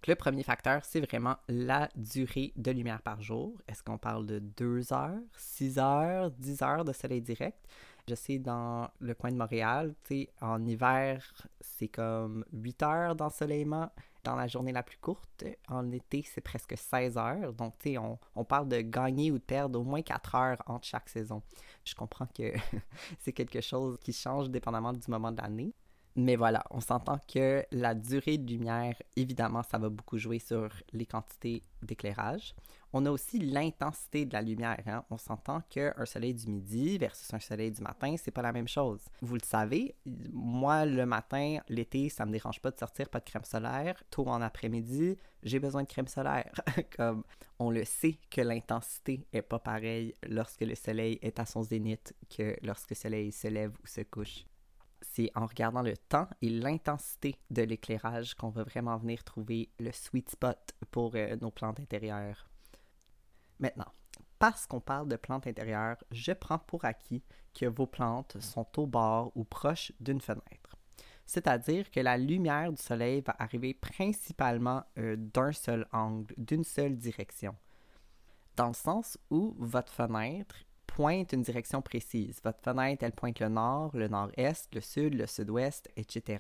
[0.09, 3.53] Le premier facteur, c'est vraiment la durée de lumière par jour.
[3.69, 7.59] Est-ce qu'on parle de 2 heures, 6 heures, 10 heures de soleil direct?
[8.09, 9.95] Je sais, dans le coin de Montréal,
[10.41, 11.23] en hiver,
[11.61, 13.91] c'est comme 8 heures d'ensoleillement
[14.25, 15.45] dans la journée la plus courte.
[15.69, 17.53] En été, c'est presque 16 heures.
[17.53, 21.11] Donc, on, on, parle de gagner ou de perdre au moins 4 heures entre chaque
[21.11, 21.43] saison.
[21.85, 22.55] Je comprends que
[23.19, 25.75] c'est quelque chose qui change dépendamment du moment de l'année.
[26.21, 30.69] Mais voilà, on s'entend que la durée de lumière, évidemment, ça va beaucoup jouer sur
[30.93, 32.55] les quantités d'éclairage.
[32.93, 34.83] On a aussi l'intensité de la lumière.
[34.87, 35.03] Hein.
[35.09, 38.69] On s'entend qu'un soleil du midi versus un soleil du matin, c'est pas la même
[38.69, 39.01] chose.
[39.23, 39.95] Vous le savez,
[40.31, 44.03] moi, le matin, l'été, ça me dérange pas de sortir, pas de crème solaire.
[44.11, 46.53] Tôt en après-midi, j'ai besoin de crème solaire.
[46.97, 47.25] Comme
[47.59, 52.15] on le sait que l'intensité est pas pareille lorsque le soleil est à son zénith
[52.29, 54.45] que lorsque le soleil se lève ou se couche
[55.13, 59.91] c'est en regardant le temps et l'intensité de l'éclairage qu'on va vraiment venir trouver le
[59.93, 62.49] sweet spot pour euh, nos plantes intérieures.
[63.59, 63.93] Maintenant,
[64.39, 67.23] parce qu'on parle de plantes intérieures, je prends pour acquis
[67.55, 70.77] que vos plantes sont au bord ou proches d'une fenêtre.
[71.27, 76.97] C'est-à-dire que la lumière du soleil va arriver principalement euh, d'un seul angle, d'une seule
[76.97, 77.57] direction.
[78.57, 80.57] Dans le sens où votre fenêtre
[80.91, 82.41] pointe une direction précise.
[82.43, 86.39] Votre fenêtre, elle pointe le nord, le nord-est, le sud, le sud-ouest, etc.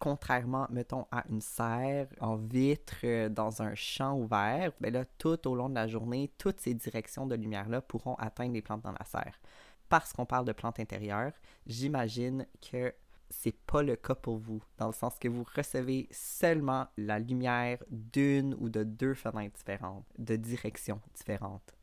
[0.00, 5.48] Contrairement, mettons, à une serre en vitre euh, dans un champ ouvert, bien là, tout
[5.48, 8.92] au long de la journée, toutes ces directions de lumière-là pourront atteindre les plantes dans
[8.92, 9.40] la serre.
[9.88, 11.32] Parce qu'on parle de plantes intérieures,
[11.66, 12.92] j'imagine que
[13.30, 17.78] c'est pas le cas pour vous, dans le sens que vous recevez seulement la lumière
[17.90, 21.77] d'une ou de deux fenêtres différentes, de directions différentes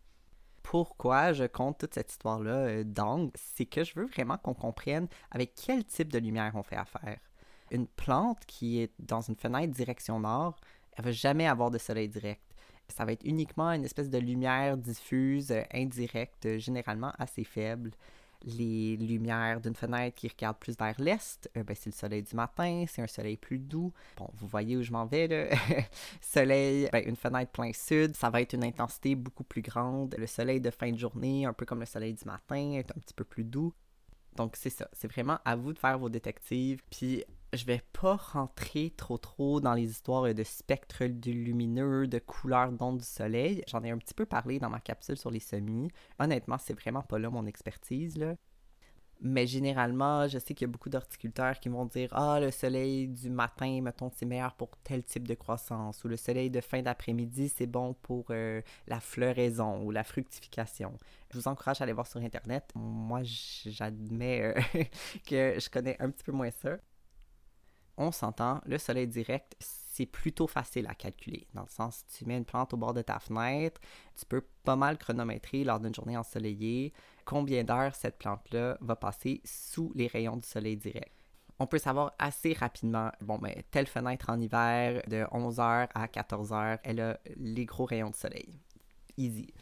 [0.66, 5.08] pourquoi je compte toute cette histoire-là euh, d'angle, c'est que je veux vraiment qu'on comprenne
[5.30, 7.20] avec quel type de lumière on fait affaire.
[7.70, 10.56] Une plante qui est dans une fenêtre direction nord,
[10.98, 12.42] elle va jamais avoir de soleil direct.
[12.88, 17.92] Ça va être uniquement une espèce de lumière diffuse, euh, indirecte, généralement assez faible
[18.46, 22.36] les lumières d'une fenêtre qui regarde plus vers l'est, euh, ben, c'est le soleil du
[22.36, 23.92] matin, c'est un soleil plus doux.
[24.18, 25.56] Bon, vous voyez où je m'en vais, là.
[26.22, 30.16] soleil, ben, une fenêtre plein sud, ça va être une intensité beaucoup plus grande.
[30.18, 33.00] Le soleil de fin de journée, un peu comme le soleil du matin, est un
[33.00, 33.74] petit peu plus doux.
[34.36, 36.82] Donc c'est ça, c'est vraiment à vous de faire vos détectives.
[36.90, 42.72] Puis je vais pas rentrer trop trop dans les histoires de spectres lumineux, de couleurs
[42.72, 43.64] d'ondes du soleil.
[43.68, 45.90] J'en ai un petit peu parlé dans ma capsule sur les semis.
[46.20, 48.36] Honnêtement, c'est vraiment pas là mon expertise là.
[49.28, 53.08] Mais généralement, je sais qu'il y a beaucoup d'horticulteurs qui vont dire Ah, le soleil
[53.08, 56.04] du matin, mettons, c'est meilleur pour tel type de croissance.
[56.04, 60.96] Ou le soleil de fin d'après-midi, c'est bon pour euh, la floraison ou la fructification.
[61.34, 62.72] Je vous encourage à aller voir sur Internet.
[62.76, 64.84] Moi, j'admets euh,
[65.28, 66.78] que je connais un petit peu moins ça
[67.98, 71.48] on s'entend, le soleil direct, c'est plutôt facile à calculer.
[71.54, 73.80] Dans le sens, tu mets une plante au bord de ta fenêtre,
[74.18, 76.94] tu peux pas mal chronométrer lors d'une journée ensoleillée
[77.26, 81.12] combien d'heures cette plante-là va passer sous les rayons du soleil direct.
[81.60, 86.80] On peut savoir assez rapidement, bon, ben, telle fenêtre en hiver, de 11h à 14h,
[86.84, 88.60] elle a les gros rayons de soleil.
[89.18, 89.54] Easy.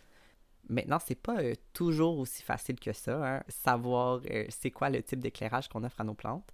[0.69, 5.04] Maintenant, c'est pas euh, toujours aussi facile que ça, hein, savoir euh, c'est quoi le
[5.04, 6.52] type d'éclairage qu'on offre à nos plantes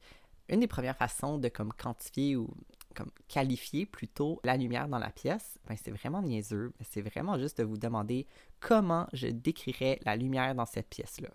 [0.49, 2.49] une des premières façons de comme quantifier ou
[2.95, 6.73] comme qualifier plutôt la lumière dans la pièce, ben c'est vraiment niaiseux.
[6.81, 8.27] C'est vraiment juste de vous demander
[8.59, 11.29] comment je décrirais la lumière dans cette pièce-là.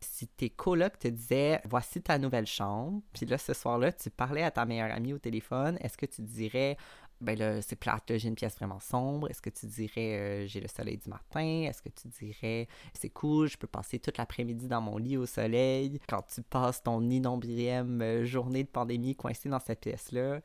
[0.00, 4.42] Si tes colocs te disaient voici ta nouvelle chambre, puis là ce soir-là tu parlais
[4.42, 6.76] à ta meilleure amie au téléphone, est-ce que tu dirais
[7.22, 9.30] ben là, c'est plate, j'ai une pièce vraiment sombre.
[9.30, 11.62] Est-ce que tu dirais euh, j'ai le soleil du matin?
[11.68, 15.26] Est-ce que tu dirais c'est cool, je peux passer toute l'après-midi dans mon lit au
[15.26, 20.40] soleil quand tu passes ton innombrième euh, journée de pandémie coincée dans cette pièce-là?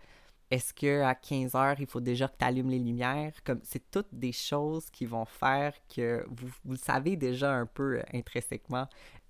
[0.49, 3.33] Est-ce que à 15 heures, il faut déjà que tu allumes les lumières?
[3.43, 7.99] Comme c'est toutes des choses qui vont faire que vous, vous savez déjà un peu
[7.99, 8.88] euh, intrinsèquement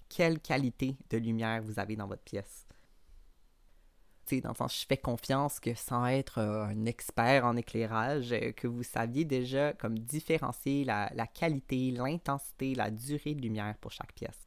[0.10, 2.68] quelle qualité de lumière vous avez dans votre pièce
[4.36, 8.52] dans le sens, je fais confiance que sans être euh, un expert en éclairage, euh,
[8.52, 14.14] que vous saviez déjà comme différencier la qualité, l'intensité, la durée de lumière pour chaque
[14.14, 14.47] pièce.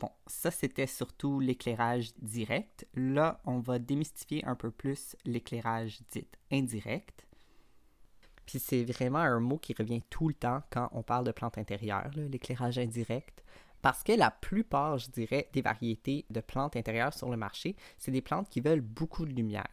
[0.00, 2.86] Bon, ça c'était surtout l'éclairage direct.
[2.94, 7.26] Là, on va démystifier un peu plus l'éclairage dit indirect.
[8.46, 11.58] Puis c'est vraiment un mot qui revient tout le temps quand on parle de plantes
[11.58, 13.42] intérieures, l'éclairage indirect.
[13.82, 18.10] Parce que la plupart, je dirais, des variétés de plantes intérieures sur le marché, c'est
[18.10, 19.66] des plantes qui veulent beaucoup de lumière.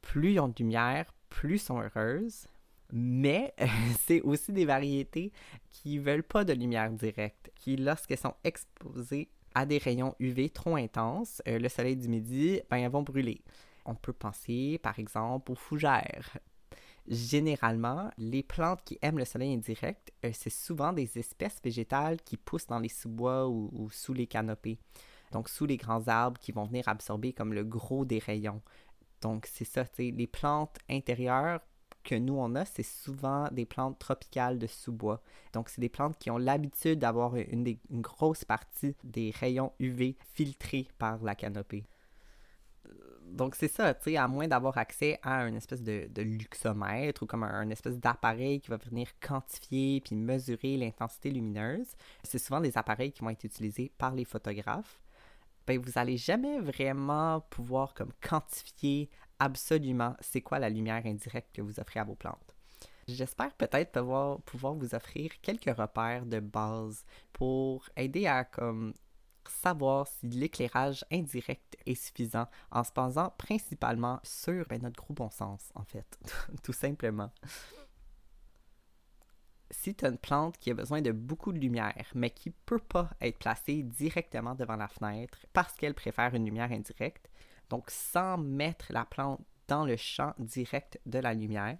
[0.00, 2.48] Plus ils ont de lumière, plus sont heureuses.
[2.92, 3.54] Mais
[4.06, 5.32] c'est aussi des variétés
[5.70, 10.76] qui veulent pas de lumière directe, qui, lorsqu'elles sont exposées à des rayons UV trop
[10.76, 13.42] intenses, euh, le soleil du midi, ben, elles vont brûler.
[13.84, 16.38] On peut penser, par exemple, aux fougères,
[17.08, 22.36] Généralement, les plantes qui aiment le soleil indirect, euh, c'est souvent des espèces végétales qui
[22.36, 24.78] poussent dans les sous-bois ou, sous les canopées.
[25.32, 28.62] Donc, sous les grands arbres qui vont venir absorber comme le gros des rayons.
[29.22, 31.60] Donc, c'est ça, les plantes intérieures
[32.10, 35.22] que nous on a, c'est souvent des plantes tropicales de sous-bois.
[35.52, 40.88] Donc, c'est des plantes qui ont l'habitude d'avoir une, grosse partie des rayons UV filtrés
[40.98, 41.86] par la canopée
[43.32, 47.26] donc c'est ça, tu sais, à moins d'avoir accès à une espèce de, luxomètre ou
[47.26, 51.86] comme un, espèce d'appareil qui va venir quantifier puis mesurer l'intensité lumineuse,
[52.24, 55.00] c'est souvent des appareils qui vont être utilisés par les photographes.
[55.68, 59.08] Ben, vous n'allez jamais vraiment pouvoir comme quantifier
[59.40, 62.54] absolument c'est quoi la lumière indirecte que vous offrez à vos plantes.
[63.08, 63.90] J'espère peut-être
[64.44, 68.48] pouvoir, vous offrir quelques repères de base pour aider à
[69.48, 75.30] savoir si l'éclairage indirect est suffisant en se basant principalement sur ben, notre gros bon
[75.30, 76.18] sens, en fait,
[76.62, 77.32] tout simplement.
[79.72, 82.80] Si tu une plante qui a besoin de beaucoup de lumière, mais qui ne peut
[82.80, 87.30] pas être placée directement devant la fenêtre parce qu'elle préfère une lumière indirecte,
[87.70, 91.78] donc sans mettre la plante dans le champ direct de la lumière,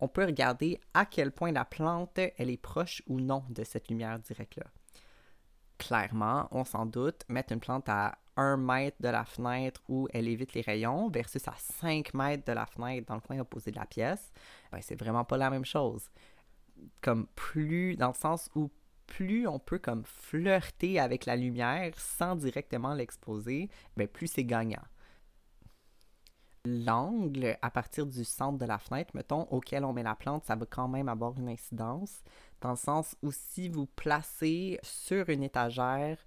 [0.00, 3.88] on peut regarder à quel point la plante elle est proche ou non de cette
[3.88, 4.66] lumière directe-là
[5.78, 10.28] clairement, on s'en doute, mettre une plante à 1 mètre de la fenêtre où elle
[10.28, 13.78] évite les rayons versus à 5 mètres de la fenêtre dans le coin opposé de
[13.78, 14.32] la pièce,
[14.72, 16.10] ben, c'est vraiment pas la même chose.
[17.00, 18.70] Comme plus, dans le sens où
[19.06, 24.82] plus on peut comme flirter avec la lumière sans directement l'exposer, ben plus c'est gagnant.
[26.64, 30.56] L'angle à partir du centre de la fenêtre, mettons, auquel on met la plante, ça
[30.56, 32.22] va quand même avoir une incidence
[32.60, 36.18] dans le sens où si vous placez sur une étagère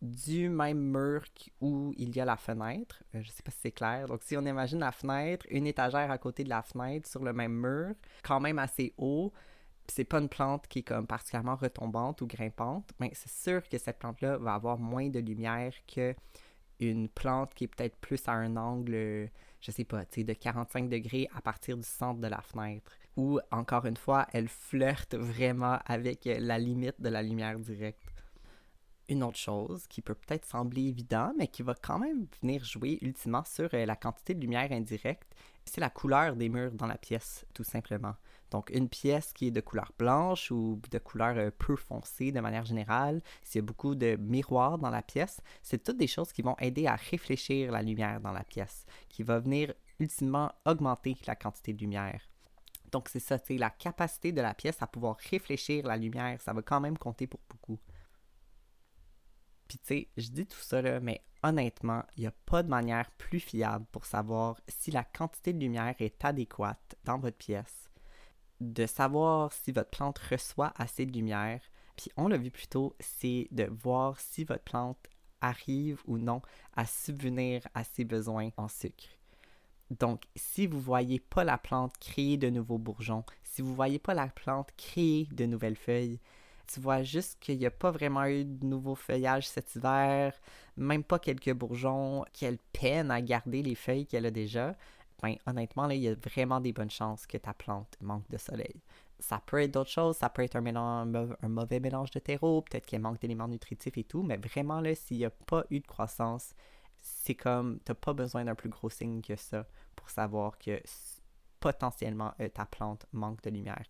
[0.00, 1.22] du même mur
[1.60, 4.22] où il y a la fenêtre, euh, je ne sais pas si c'est clair, donc
[4.24, 7.52] si on imagine la fenêtre, une étagère à côté de la fenêtre sur le même
[7.52, 9.32] mur, quand même assez haut,
[9.88, 13.78] c'est pas une plante qui est comme particulièrement retombante ou grimpante, mais c'est sûr que
[13.78, 16.14] cette plante-là va avoir moins de lumière que
[16.80, 21.28] une plante qui est peut-être plus à un angle, je sais pas, de 45 degrés
[21.34, 26.24] à partir du centre de la fenêtre où, encore une fois, elle flirte vraiment avec
[26.24, 28.24] la limite de la lumière directe.
[29.08, 32.98] Une autre chose qui peut peut-être sembler évident, mais qui va quand même venir jouer
[33.02, 36.96] ultimement sur euh, la quantité de lumière indirecte, c'est la couleur des murs dans la
[36.96, 38.14] pièce, tout simplement.
[38.52, 42.40] Donc, une pièce qui est de couleur blanche ou de couleur euh, peu foncée de
[42.40, 46.34] manière générale, s'il y a beaucoup de miroirs dans la pièce, c'est toutes des choses
[46.34, 51.16] qui vont aider à réfléchir la lumière dans la pièce, qui va venir ultimement augmenter
[51.26, 52.20] la quantité de lumière.
[52.90, 56.52] Donc, c'est ça, c'est la capacité de la pièce à pouvoir réfléchir la lumière, ça
[56.52, 57.80] va quand même compter pour beaucoup.
[59.66, 62.68] Puis, tu sais, je dis tout ça, là, mais honnêtement, il n'y a pas de
[62.68, 67.88] manière plus fiable pour savoir si la quantité de lumière est adéquate dans votre pièce,
[68.62, 71.60] de savoir si votre plante reçoit assez de lumière.
[71.96, 75.08] Puis, on l'a vu plus tôt, c'est de voir si votre plante
[75.40, 76.40] arrive ou non
[76.74, 79.08] à subvenir à ses besoins en sucre.
[79.90, 83.76] Donc, si vous ne voyez pas la plante créer de nouveaux bourgeons, si vous ne
[83.76, 86.20] voyez pas la plante créer de nouvelles feuilles,
[86.72, 90.32] tu vois juste qu'il n'y a pas vraiment eu de nouveaux feuillages cet hiver,
[90.76, 94.74] même pas quelques bourgeons, qu'elle peine à garder les feuilles qu'elle a déjà,
[95.22, 98.38] ben, honnêtement, là, il y a vraiment des bonnes chances que ta plante manque de
[98.38, 98.82] soleil.
[99.20, 102.86] Ça peut être d'autres choses, ça peut être un, un mauvais mélange de terreau, peut-être
[102.86, 105.86] qu'elle manque d'éléments nutritifs et tout, mais vraiment, là, s'il n'y a pas eu de
[105.86, 106.54] croissance,
[107.00, 110.80] c'est comme, tu n'as pas besoin d'un plus gros signe que ça pour savoir que
[111.60, 113.84] potentiellement euh, ta plante manque de lumière.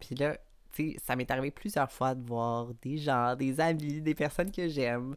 [0.00, 0.36] Puis là,
[0.72, 4.50] tu sais, ça m'est arrivé plusieurs fois de voir des gens, des amis, des personnes
[4.50, 5.14] que j'aime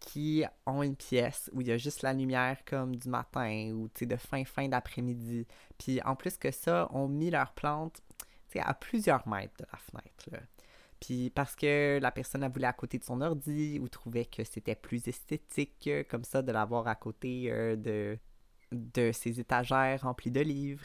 [0.00, 3.88] qui ont une pièce où il y a juste la lumière comme du matin ou
[4.00, 5.46] de fin fin d'après-midi.
[5.78, 8.02] Puis en plus que ça, ont mis leur plante
[8.58, 10.46] à plusieurs mètres de la fenêtre.
[11.00, 14.44] Puis parce que la personne a voulu à côté de son ordi ou trouvait que
[14.44, 18.18] c'était plus esthétique comme ça de l'avoir à côté euh, de,
[18.72, 20.84] de ses étagères remplies de livres.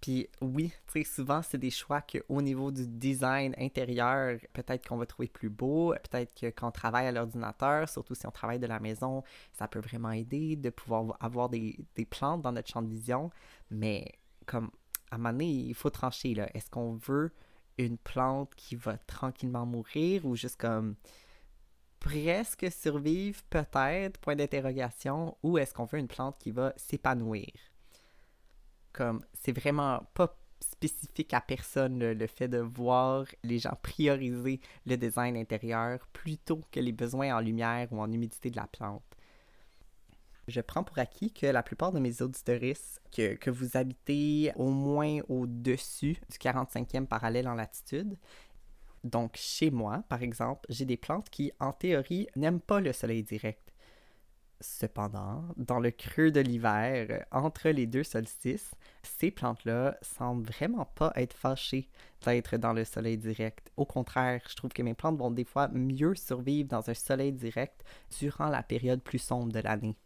[0.00, 4.96] Puis oui, tu sais, souvent, c'est des choix qu'au niveau du design intérieur, peut-être qu'on
[4.96, 8.58] va trouver plus beau, peut-être que quand on travaille à l'ordinateur, surtout si on travaille
[8.58, 9.22] de la maison,
[9.52, 11.76] ça peut vraiment aider de pouvoir avoir des,
[12.08, 13.30] plantes dans notre champ de vision.
[13.70, 14.06] Mais
[14.46, 14.70] comme
[15.10, 16.48] à un moment donné, il faut trancher, là.
[16.54, 17.32] Est-ce qu'on veut
[17.78, 20.94] une plante qui va tranquillement mourir ou juste comme
[21.98, 27.69] presque survivre, peut-être, point d'interrogation, ou est-ce qu'on veut une plante qui va s'épanouir?
[28.92, 34.96] Comme, c'est vraiment pas spécifique à personne le, fait de voir les gens prioriser le
[34.96, 39.02] design intérieur plutôt que les besoins en lumière ou en humidité de la plante.
[40.48, 44.70] Je prends pour acquis que la plupart de mes auditoristes, que, que vous habitez au
[44.70, 48.16] moins au-dessus du 45e parallèle en latitude,
[49.04, 53.22] donc chez moi, par exemple, j'ai des plantes qui, en théorie, n'aiment pas le soleil
[53.22, 53.69] direct.
[54.62, 61.12] Cependant, dans le creux de l'hiver, entre les deux solstices, ces plantes-là semblent vraiment pas
[61.16, 61.88] être fâchées
[62.26, 63.72] d'être dans le soleil direct.
[63.78, 67.32] Au contraire, je trouve que mes plantes vont des fois mieux survivre dans un soleil
[67.32, 67.82] direct
[68.18, 69.96] durant la période plus sombre de l'année.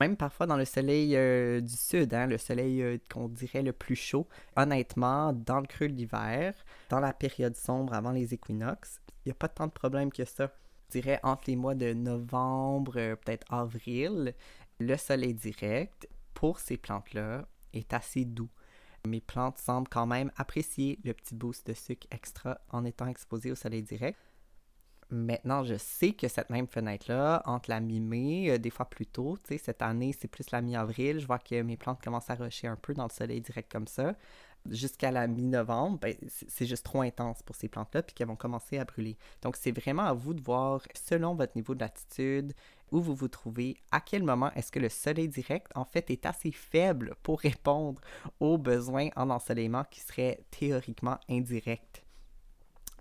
[0.00, 3.72] Même parfois dans le soleil euh, du sud, hein, le soleil euh, qu'on dirait le
[3.72, 4.28] plus chaud.
[4.56, 6.54] Honnêtement, dans le creux de l'hiver,
[6.88, 10.24] dans la période sombre avant les équinoxes, il n'y a pas tant de problèmes que
[10.24, 10.50] ça
[10.88, 14.34] je dirais entre les mois de novembre, euh, peut-être avril,
[14.80, 18.48] le soleil direct pour ces plantes-là est assez doux.
[19.06, 23.52] Mes plantes semblent quand même apprécier le petit boost de sucre extra en étant exposées
[23.52, 24.18] au soleil direct.
[25.10, 29.38] Maintenant, je sais que cette même fenêtre-là, entre la mi-mai, euh, des fois plus tôt,
[29.46, 32.76] cette année, c'est plus la mi-avril, je vois que mes plantes commencent à rocher un
[32.76, 34.14] peu dans le soleil direct comme ça
[34.70, 38.78] jusqu'à la mi-novembre, ben, c'est juste trop intense pour ces plantes-là, puis qu'elles vont commencer
[38.78, 39.16] à brûler.
[39.42, 42.52] Donc, c'est vraiment à vous de voir, selon votre niveau de latitude,
[42.90, 46.26] où vous vous trouvez, à quel moment est-ce que le soleil direct, en fait, est
[46.26, 48.00] assez faible pour répondre
[48.40, 52.04] aux besoins en ensoleillement qui seraient théoriquement indirects.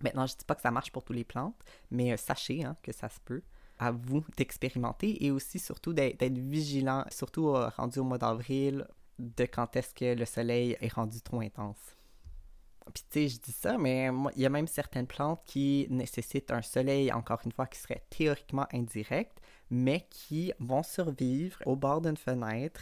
[0.02, 1.58] Maintenant, je ne dis pas que ça marche pour toutes les plantes,
[1.90, 3.42] mais euh, sachez hein, que ça se peut
[3.80, 8.88] à vous d'expérimenter et aussi surtout d'être vigilant, surtout euh, rendu au mois d'avril,
[9.20, 11.96] de quand est-ce que le soleil est rendu trop intense.
[12.94, 16.52] Puis tu sais, je dis ça, mais il y a même certaines plantes qui nécessitent
[16.52, 19.40] un soleil, encore une fois, qui serait théoriquement indirect,
[19.70, 22.82] mais qui vont survivre au bord d'une fenêtre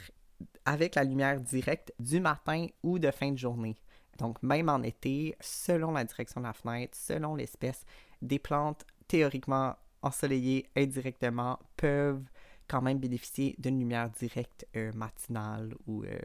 [0.65, 3.75] avec la lumière directe du matin ou de fin de journée.
[4.19, 7.83] Donc même en été, selon la direction de la fenêtre, selon l'espèce,
[8.21, 12.23] des plantes théoriquement ensoleillées indirectement peuvent
[12.67, 16.17] quand même bénéficier d'une lumière directe euh, matinale ou euh,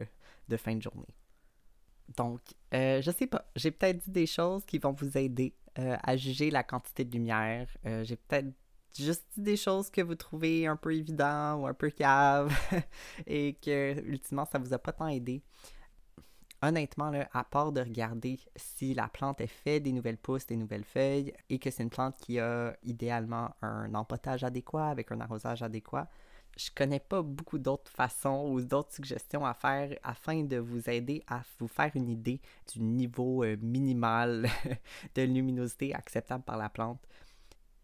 [0.47, 1.15] de fin de journée.
[2.17, 2.41] Donc,
[2.73, 6.51] euh, je sais pas, j'ai peut-être dit des choses qui vont vous aider à juger
[6.51, 7.65] la quantité de lumière.
[8.03, 8.53] j'ai peut-être
[8.97, 12.53] juste dit des choses que vous trouvez un peu évidentes ou un peu cave
[13.25, 15.41] et que, ultimement, ça vous a pas tant aidé.
[16.63, 20.57] Honnêtement, là, à part de regarder si la plante est faite des nouvelles pousses, des
[20.57, 25.21] nouvelles feuilles et que c'est une plante qui a idéalement un empotage adéquat avec un
[25.21, 26.07] arrosage adéquat,
[26.57, 31.23] je connais pas beaucoup d'autres façons ou d'autres suggestions à faire afin de vous aider
[31.27, 32.41] à vous faire une idée
[32.71, 34.47] du niveau euh, minimal
[35.15, 37.01] de luminosité acceptable par la plante.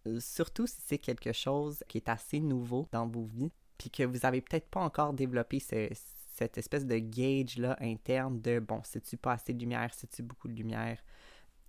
[0.07, 4.03] Euh, surtout si c'est quelque chose qui est assez nouveau dans vos vies, puis que
[4.03, 9.17] vous avez peut-être pas encore développé cette espèce de gauge là interne de bon, c'est-tu
[9.17, 11.01] pas assez de lumière, c'est-tu beaucoup de lumière?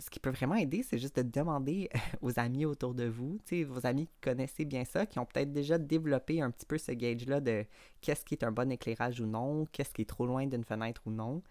[0.01, 1.90] Ce qui peut vraiment aider, c'est juste de demander
[2.22, 5.78] aux amis autour de vous, vos amis qui connaissez bien ça, qui ont peut-être déjà
[5.78, 7.64] développé un petit peu ce gauge-là de
[8.01, 11.03] qu'est-ce qui est un bon éclairage ou non, qu'est-ce qui est trop loin d'une fenêtre
[11.07, 11.42] ou non.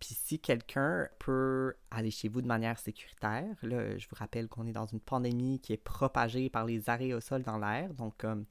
[0.00, 4.66] Puis si quelqu'un peut aller chez vous de manière sécuritaire, là, je vous rappelle qu'on
[4.66, 8.14] est dans une pandémie qui est propagée par les arrêts au sol dans l'air, donc
[8.18, 8.44] comme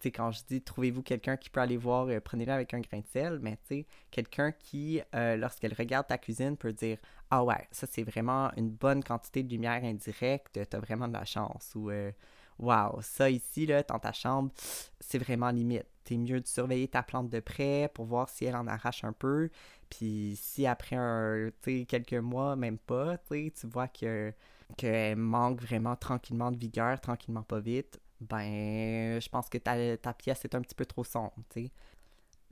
[0.00, 2.98] c'est quand je dis trouvez-vous quelqu'un qui peut aller voir, euh, prenez-le avec un grain
[2.98, 6.98] de sel, mais tu sais, quelqu'un qui, euh, lorsqu'elle regarde ta cuisine, peut dire
[7.36, 11.24] Ah ouais, ça c'est vraiment une bonne quantité de lumière indirecte, t'as vraiment de la
[11.24, 11.72] chance.
[11.74, 12.12] Ou euh,
[12.60, 14.52] Waouh, ça ici, là, dans ta chambre,
[15.00, 15.84] c'est vraiment limite.
[16.04, 19.12] t'es mieux de surveiller ta plante de près pour voir si elle en arrache un
[19.12, 19.50] peu.
[19.90, 21.50] Puis si après un,
[21.88, 24.32] quelques mois, même pas, tu vois que
[24.76, 30.14] qu'elle manque vraiment tranquillement de vigueur, tranquillement pas vite, ben je pense que ta, ta
[30.14, 31.34] pièce est un petit peu trop sombre.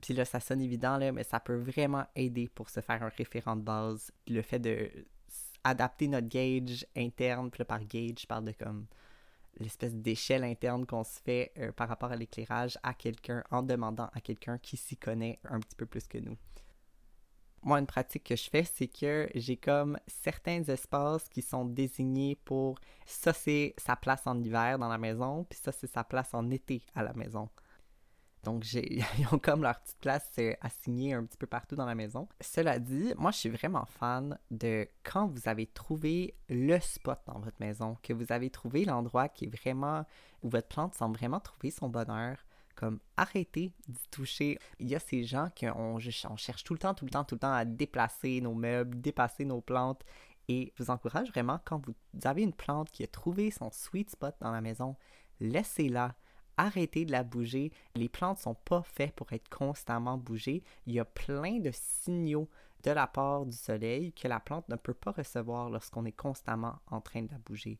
[0.03, 3.07] Puis là, ça sonne évident, là, mais ça peut vraiment aider pour se faire un
[3.07, 4.11] référent de base.
[4.27, 4.91] Le fait de
[5.63, 8.85] adapter notre gauge interne, puis là, par gauge, je parle de comme
[9.59, 14.09] l'espèce d'échelle interne qu'on se fait euh, par rapport à l'éclairage à quelqu'un en demandant
[14.13, 16.35] à quelqu'un qui s'y connaît un petit peu plus que nous.
[17.61, 22.35] Moi, une pratique que je fais, c'est que j'ai comme certains espaces qui sont désignés
[22.43, 26.33] pour ça, c'est sa place en hiver dans la maison, puis ça, c'est sa place
[26.33, 27.47] en été à la maison.
[28.43, 30.31] Donc, ils ont comme leur petite place
[30.61, 32.27] assignée un petit peu partout dans la maison.
[32.41, 37.39] Cela dit, moi, je suis vraiment fan de quand vous avez trouvé le spot dans
[37.39, 40.05] votre maison, que vous avez trouvé l'endroit qui est vraiment,
[40.41, 42.37] où votre plante semble vraiment trouver son bonheur,
[42.75, 44.59] comme arrêtez d'y toucher.
[44.79, 47.35] Il y a ces gens qui on, cherche tout le temps, tout le temps, tout
[47.35, 50.03] le temps à déplacer nos meubles, déplacer nos plantes.
[50.49, 51.93] Et je vous encourage vraiment, quand vous
[52.25, 54.97] avez une plante qui a trouvé son sweet spot dans la maison,
[55.39, 56.15] laissez-la
[56.57, 57.71] arrêtez de la bouger.
[57.95, 60.63] Les plantes sont pas faites pour être constamment bougées.
[60.85, 62.49] Il y a plein de signaux
[62.83, 66.79] de la part du soleil que la plante ne peut pas recevoir lorsqu'on est constamment
[66.87, 67.79] en train de la bouger.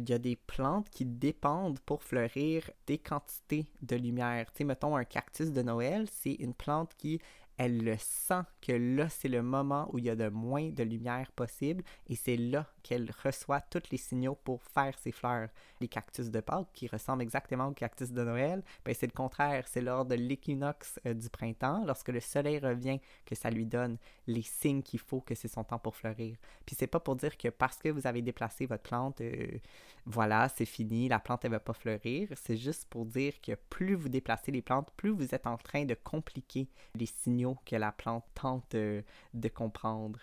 [0.00, 4.52] Il y a des plantes qui dépendent pour fleurir des quantités de lumière.
[4.52, 7.20] Tu sais, mettons un cactus de Noël, c'est une plante qui
[7.58, 10.84] elle le sent que là, c'est le moment où il y a de moins de
[10.84, 15.50] lumière possible et c'est là qu'elle reçoit tous les signaux pour faire ses fleurs.
[15.80, 19.68] Les cactus de Pâques, qui ressemblent exactement aux cactus de Noël, ben c'est le contraire.
[19.68, 23.98] C'est lors de l'équinoxe euh, du printemps, lorsque le soleil revient, que ça lui donne
[24.26, 26.36] les signes qu'il faut que c'est son temps pour fleurir.
[26.64, 29.58] Puis c'est pas pour dire que parce que vous avez déplacé votre plante, euh,
[30.06, 32.30] voilà, c'est fini, la plante, elle va pas fleurir.
[32.36, 35.84] C'est juste pour dire que plus vous déplacez les plantes, plus vous êtes en train
[35.84, 39.02] de compliquer les signaux que la plante tente euh,
[39.34, 40.20] de comprendre.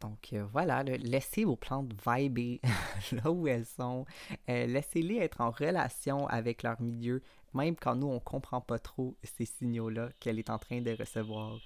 [0.00, 2.60] Donc euh, voilà, laissez vos plantes vibrer
[3.12, 4.06] là où elles sont.
[4.48, 7.22] Euh, laissez-les être en relation avec leur milieu,
[7.54, 10.92] même quand nous, on ne comprend pas trop ces signaux-là qu'elle est en train de
[10.92, 11.58] recevoir.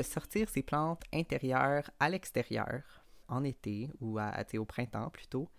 [0.00, 2.82] De sortir ces plantes intérieures à l'extérieur,
[3.28, 5.50] en été ou à, au printemps plutôt,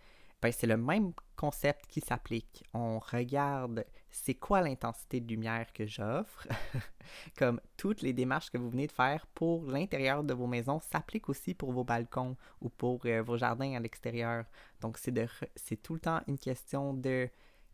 [0.42, 2.64] ben c'est le même concept qui s'applique.
[2.74, 6.48] On regarde c'est quoi l'intensité de lumière que j'offre.
[7.38, 11.30] Comme toutes les démarches que vous venez de faire pour l'intérieur de vos maisons s'appliquent
[11.30, 14.46] aussi pour vos balcons ou pour euh, vos jardins à l'extérieur.
[14.82, 17.30] Donc c'est de c'est tout le temps une question de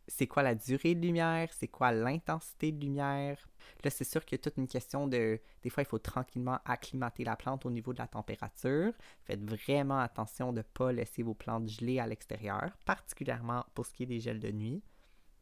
[0.08, 3.38] c'est quoi la durée de lumière, c'est quoi l'intensité de lumière?
[3.84, 5.40] Là, c'est sûr qu'il y a toute une question de...
[5.62, 8.92] Des fois, il faut tranquillement acclimater la plante au niveau de la température.
[9.24, 13.92] Faites vraiment attention de ne pas laisser vos plantes geler à l'extérieur, particulièrement pour ce
[13.92, 14.82] qui est des gels de nuit.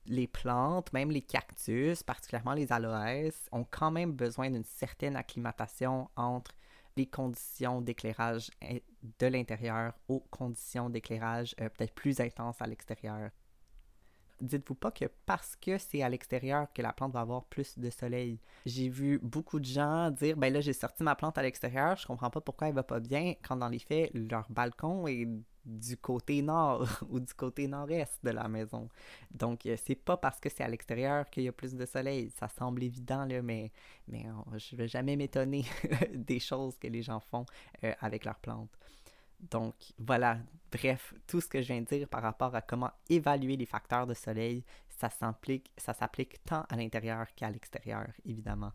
[0.06, 6.10] Les plantes, même les cactus, particulièrement les aloès, ont quand même besoin d'une certaine acclimatation
[6.16, 6.52] entre
[6.96, 8.50] les conditions d'éclairage
[9.18, 13.30] de l'intérieur aux conditions d'éclairage euh, peut-être plus intenses à l'extérieur
[14.40, 17.90] dites-vous pas que parce que c'est à l'extérieur que la plante va avoir plus de
[17.90, 18.38] soleil.
[18.66, 22.06] J'ai vu beaucoup de gens dire ben là j'ai sorti ma plante à l'extérieur, je
[22.06, 25.28] comprends pas pourquoi elle va pas bien quand dans les faits leur balcon est
[25.64, 28.88] du côté nord ou du côté nord-est de la maison.
[29.32, 32.30] Donc euh, c'est pas parce que c'est à l'extérieur qu'il y a plus de soleil,
[32.30, 33.72] ça semble évident là mais
[34.08, 34.26] mais
[34.56, 35.64] je vais jamais m'étonner
[36.14, 37.46] des choses que les gens font
[37.84, 38.70] euh, avec leurs plantes.
[39.40, 40.38] Donc voilà,
[40.72, 44.06] bref, tout ce que je viens de dire par rapport à comment évaluer les facteurs
[44.06, 45.72] de soleil, ça s'applique,
[46.44, 48.72] tant à l'intérieur qu'à l'extérieur, évidemment.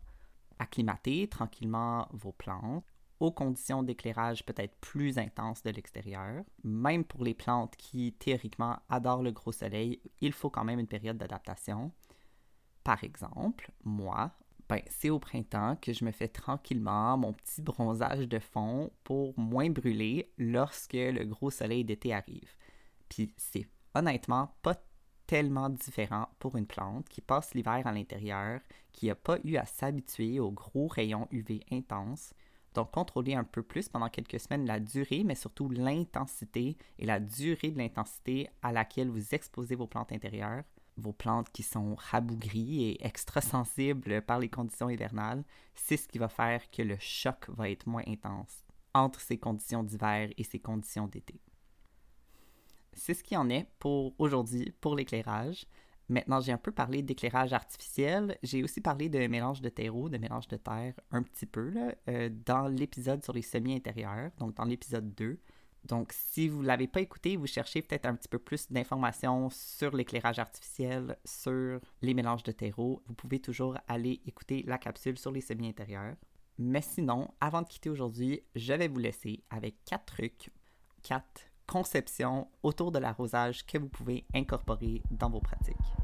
[0.58, 2.84] Acclimater tranquillement vos plantes
[3.18, 6.44] aux conditions d'éclairage peut-être plus intenses de l'extérieur.
[6.64, 10.88] Même pour les plantes qui théoriquement adorent le gros soleil, il faut quand même une
[10.88, 11.92] période d'adaptation.
[12.82, 14.32] Par exemple, moi,
[14.68, 19.38] ben, c'est au printemps que je me fais tranquillement mon petit bronzage de fond pour
[19.38, 22.54] moins brûler lorsque le gros soleil d'été arrive.
[23.08, 24.76] Puis c'est honnêtement pas
[25.26, 28.60] tellement différent pour une plante qui passe l'hiver à l'intérieur,
[28.92, 32.34] qui n'a pas eu à s'habituer aux gros rayons UV intenses.
[32.74, 37.20] Donc, contrôler un peu plus pendant quelques semaines la durée, mais surtout l'intensité et la
[37.20, 40.64] durée de l'intensité à laquelle vous exposez vos plantes intérieures
[40.96, 46.18] vos plantes qui sont rabougries et extra sensibles par les conditions hivernales, c'est ce qui
[46.18, 48.64] va faire que le choc va être moins intense
[48.94, 51.40] entre ces conditions d'hiver et ces conditions d'été.
[52.92, 55.66] C'est ce qui en est pour aujourd'hui pour l'éclairage.
[56.08, 58.36] Maintenant, j'ai un peu parlé d'éclairage artificiel.
[58.42, 61.94] J'ai aussi parlé de mélange de terreau, de mélange de terre un petit peu là,
[62.08, 65.38] euh, dans l'épisode sur les semis intérieurs, donc dans l'épisode 2.
[65.84, 69.50] Donc, si vous ne l'avez pas écouté, vous cherchez peut-être un petit peu plus d'informations
[69.50, 75.18] sur l'éclairage artificiel, sur les mélanges de terreau, vous pouvez toujours aller écouter la capsule
[75.18, 76.14] sur les semis intérieurs.
[76.58, 80.50] Mais sinon, avant de quitter aujourd'hui, je vais vous laisser avec quatre trucs,
[81.02, 86.01] quatre conceptions autour de l'arrosage que vous pouvez incorporer dans vos pratiques.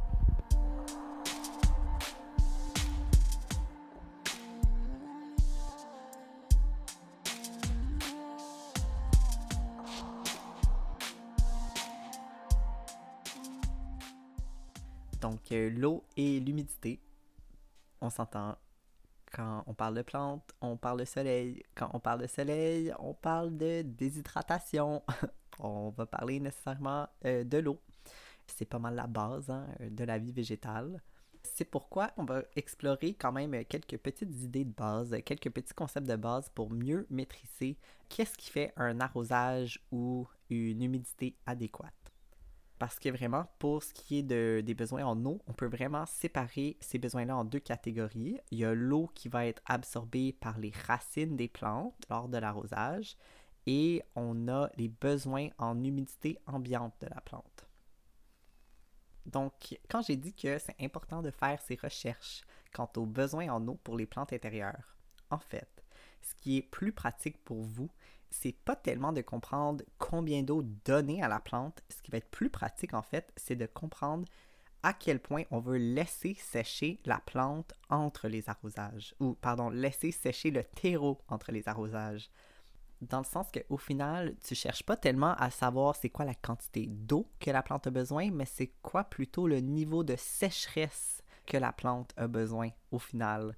[15.59, 17.01] Euh, l'eau et l'humidité,
[18.01, 18.57] on s'entend.
[19.31, 21.63] Quand on parle de plantes, on parle de soleil.
[21.75, 25.03] Quand on parle de soleil, on parle de déshydratation.
[25.59, 27.79] on va parler nécessairement euh, de l'eau.
[28.47, 31.03] C'est pas mal la base hein, de la vie végétale.
[31.43, 36.07] C'est pourquoi on va explorer quand même quelques petites idées de base, quelques petits concepts
[36.09, 37.77] de base pour mieux maîtriser
[38.09, 41.98] qu'est-ce qui fait un arrosage ou une humidité adéquate.
[42.79, 46.07] Parce que vraiment, pour ce qui est de, des besoins en eau, on peut vraiment
[46.07, 48.39] séparer ces besoins-là en deux catégories.
[48.51, 52.39] Il y a l'eau qui va être absorbée par les racines des plantes lors de
[52.39, 53.17] l'arrosage
[53.67, 57.67] et on a les besoins en humidité ambiante de la plante.
[59.27, 63.67] Donc, quand j'ai dit que c'est important de faire ces recherches quant aux besoins en
[63.67, 64.97] eau pour les plantes intérieures,
[65.31, 65.85] en fait,
[66.23, 67.91] ce qui est plus pratique pour vous,
[68.31, 71.83] c'est pas tellement de comprendre combien d'eau donner à la plante.
[71.89, 74.27] Ce qui va être plus pratique, en fait, c'est de comprendre
[74.83, 79.15] à quel point on veut laisser sécher la plante entre les arrosages.
[79.21, 82.31] Ou, pardon, laisser sécher le terreau entre les arrosages.
[83.01, 86.87] Dans le sens qu'au final, tu cherches pas tellement à savoir c'est quoi la quantité
[86.87, 91.57] d'eau que la plante a besoin, mais c'est quoi plutôt le niveau de sécheresse que
[91.57, 93.57] la plante a besoin au final.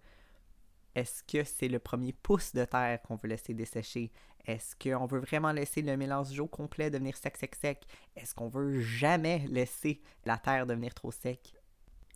[0.95, 4.13] Est-ce que c'est le premier pouce de terre qu'on veut laisser dessécher?
[4.47, 7.87] Est-ce qu'on veut vraiment laisser le mélange d'eau complet devenir sec, sec, sec?
[8.17, 11.55] Est-ce qu'on veut jamais laisser la terre devenir trop sec?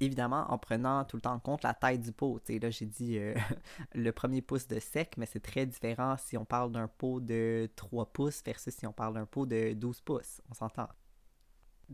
[0.00, 2.40] Évidemment, en prenant tout le temps en compte la taille du pot.
[2.48, 3.34] là, j'ai dit euh,
[3.94, 7.70] le premier pouce de sec, mais c'est très différent si on parle d'un pot de
[7.76, 10.40] 3 pouces versus si on parle d'un pot de 12 pouces.
[10.50, 10.88] On s'entend.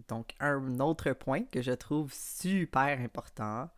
[0.09, 3.68] Donc, un autre point que je trouve super important,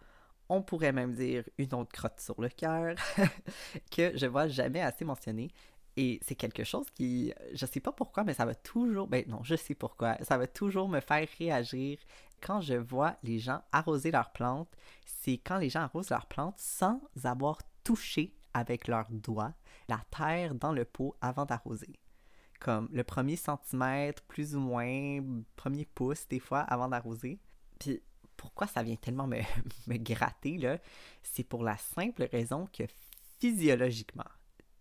[0.48, 2.94] on pourrait même dire une autre crotte sur le cœur,
[3.90, 5.50] que je vois jamais assez mentionner,
[5.96, 9.42] et c'est quelque chose qui, je sais pas pourquoi, mais ça va toujours, ben non,
[9.42, 11.98] je sais pourquoi, ça va toujours me faire réagir
[12.40, 14.74] quand je vois les gens arroser leurs plantes.
[15.04, 19.54] C'est quand les gens arrosent leurs plantes sans avoir touché avec leurs doigts
[19.88, 21.98] la terre dans le pot avant d'arroser.
[22.60, 25.20] Comme le premier centimètre, plus ou moins,
[25.56, 27.40] premier pouce des fois avant d'arroser.
[27.78, 28.00] Puis
[28.36, 29.40] pourquoi ça vient tellement me,
[29.86, 30.78] me gratter, là?
[31.22, 32.84] C'est pour la simple raison que
[33.40, 34.30] physiologiquement,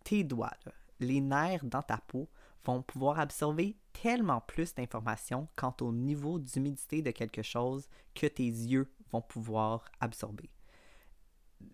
[0.04, 0.72] tes doigts, là,
[1.02, 2.30] les nerfs dans ta peau
[2.64, 8.44] vont pouvoir absorber tellement plus d'informations quant au niveau d'humidité de quelque chose que tes
[8.44, 10.50] yeux vont pouvoir absorber.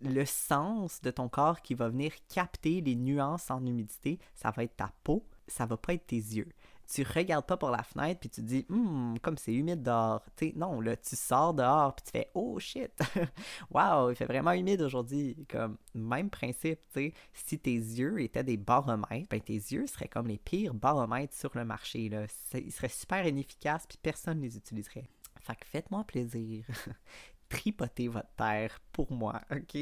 [0.02, 4.64] Le sens de ton corps qui va venir capter les nuances en humidité, ça va
[4.64, 6.48] être ta peau, ça va pas être tes yeux
[6.90, 10.24] tu regardes pas par la fenêtre puis tu dis hum comme c'est humide dehors.
[10.56, 12.92] Non là tu sors dehors puis tu fais oh shit!
[13.70, 15.46] Wow il fait vraiment humide aujourd'hui.
[15.50, 17.14] Comme même principe tu sais.
[17.32, 21.50] Si tes yeux étaient des baromètres ben tes yeux seraient comme les pires baromètres sur
[21.54, 22.26] le marché là.
[22.54, 25.08] Ils seraient super inefficaces puis personne les utiliserait.
[25.40, 26.64] Fait faites-moi plaisir
[27.48, 29.78] tripoter votre terre pour moi, ok?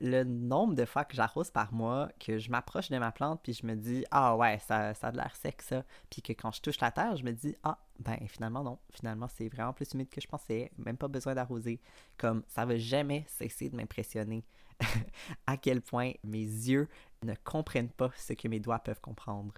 [0.00, 3.52] Le nombre de fois que j'arrose par mois, que je m'approche de ma plante, puis
[3.52, 6.50] je me dis, ah ouais, ça, ça a de l'air sec ça, puis que quand
[6.52, 9.92] je touche la terre, je me dis, ah, ben finalement non, finalement c'est vraiment plus
[9.92, 11.80] humide que je pensais, même pas besoin d'arroser.
[12.16, 14.44] Comme ça va jamais cesser de m'impressionner
[15.46, 16.88] à quel point mes yeux
[17.22, 19.54] ne comprennent pas ce que mes doigts peuvent comprendre.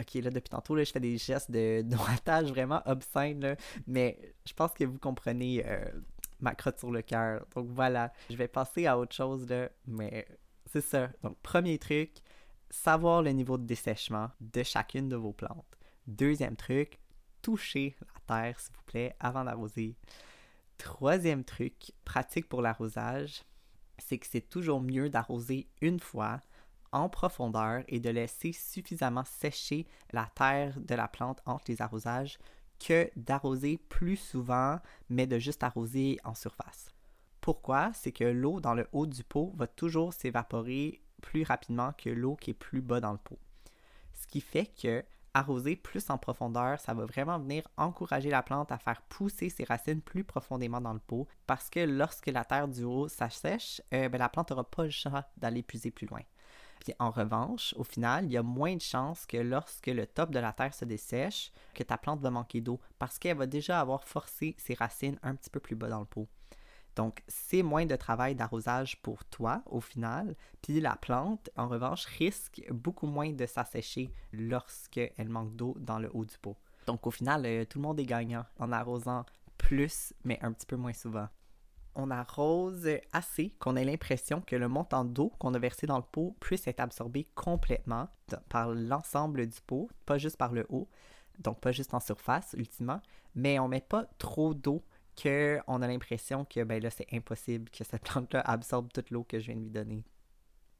[0.00, 4.52] Ok, là, depuis tantôt, là, je fais des gestes de droitage vraiment obscènes, mais je
[4.54, 5.84] pense que vous comprenez euh,
[6.40, 7.44] ma crotte sur le cœur.
[7.54, 10.26] Donc voilà, je vais passer à autre chose, là, mais
[10.66, 11.10] c'est ça.
[11.22, 12.12] Donc, premier truc,
[12.70, 15.78] savoir le niveau de dessèchement de chacune de vos plantes.
[16.06, 16.98] Deuxième truc,
[17.42, 19.96] toucher la terre, s'il vous plaît, avant d'arroser.
[20.78, 23.42] Troisième truc, pratique pour l'arrosage,
[23.98, 26.40] c'est que c'est toujours mieux d'arroser une fois
[26.92, 32.38] en profondeur et de laisser suffisamment sécher la terre de la plante entre les arrosages
[32.78, 34.78] que d'arroser plus souvent,
[35.08, 36.88] mais de juste arroser en surface.
[37.40, 37.92] Pourquoi?
[37.94, 42.36] C'est que l'eau dans le haut du pot va toujours s'évaporer plus rapidement que l'eau
[42.36, 43.38] qui est plus bas dans le pot.
[44.14, 48.72] Ce qui fait que arroser plus en profondeur, ça va vraiment venir encourager la plante
[48.72, 52.68] à faire pousser ses racines plus profondément dans le pot parce que lorsque la terre
[52.68, 56.22] du haut s'assèche, euh, ben, la plante n'aura pas le choix d'aller puiser plus loin.
[56.80, 60.30] Puis en revanche, au final, il y a moins de chances que lorsque le top
[60.30, 63.80] de la terre se dessèche, que ta plante va manquer d'eau parce qu'elle va déjà
[63.80, 66.26] avoir forcé ses racines un petit peu plus bas dans le pot.
[66.96, 70.34] Donc, c'est moins de travail d'arrosage pour toi au final.
[70.62, 76.10] Puis la plante, en revanche, risque beaucoup moins de s'assécher lorsqu'elle manque d'eau dans le
[76.12, 76.56] haut du pot.
[76.86, 79.24] Donc, au final, euh, tout le monde est gagnant en arrosant
[79.56, 81.28] plus, mais un petit peu moins souvent.
[81.94, 86.04] On arrose assez qu'on ait l'impression que le montant d'eau qu'on a versé dans le
[86.04, 88.08] pot puisse être absorbé complètement
[88.48, 90.88] par l'ensemble du pot, pas juste par le haut,
[91.38, 93.00] donc pas juste en surface ultimement,
[93.34, 94.84] mais on met pas trop d'eau
[95.20, 99.38] qu'on a l'impression que ben là, c'est impossible que cette plante-là absorbe toute l'eau que
[99.38, 100.04] je viens de lui donner.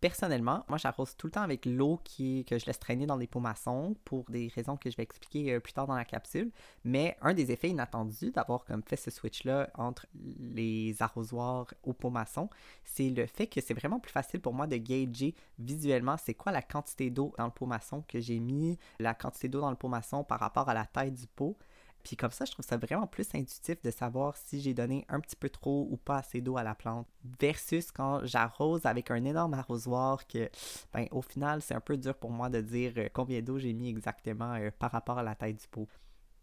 [0.00, 3.40] Personnellement, moi, j'arrose tout le temps avec l'eau que je laisse traîner dans les pots
[3.40, 6.50] maçons pour des raisons que je vais expliquer euh, plus tard dans la capsule.
[6.84, 12.08] Mais un des effets inattendus d'avoir comme fait ce switch-là entre les arrosoirs aux pots
[12.08, 12.48] maçons,
[12.82, 16.50] c'est le fait que c'est vraiment plus facile pour moi de gager visuellement c'est quoi
[16.50, 19.76] la quantité d'eau dans le pot maçon que j'ai mis, la quantité d'eau dans le
[19.76, 21.58] pot maçon par rapport à la taille du pot.
[22.02, 25.20] Puis comme ça, je trouve ça vraiment plus intuitif de savoir si j'ai donné un
[25.20, 27.06] petit peu trop ou pas assez d'eau à la plante
[27.40, 30.50] versus quand j'arrose avec un énorme arrosoir que,
[30.92, 33.72] ben, au final, c'est un peu dur pour moi de dire euh, combien d'eau j'ai
[33.72, 35.88] mis exactement euh, par rapport à la taille du pot.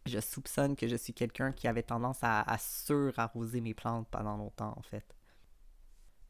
[0.05, 4.37] Je soupçonne que je suis quelqu'un qui avait tendance à, à sur-arroser mes plantes pendant
[4.37, 5.15] longtemps, en fait.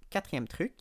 [0.09, 0.73] Quatrième truc,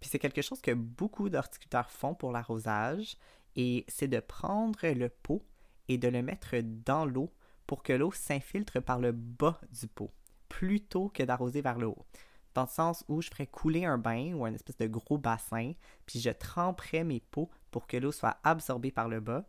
[0.00, 3.16] puis c'est quelque chose que beaucoup d'horticulteurs font pour l'arrosage,
[3.56, 5.44] et c'est de prendre le pot
[5.88, 7.32] et de le mettre dans l'eau
[7.70, 10.10] pour que l'eau s'infiltre par le bas du pot,
[10.48, 12.04] plutôt que d'arroser vers le haut.
[12.52, 15.74] Dans le sens où je ferais couler un bain ou un espèce de gros bassin,
[16.04, 19.44] puis je tremperais mes pots pour que l'eau soit absorbée par le bas.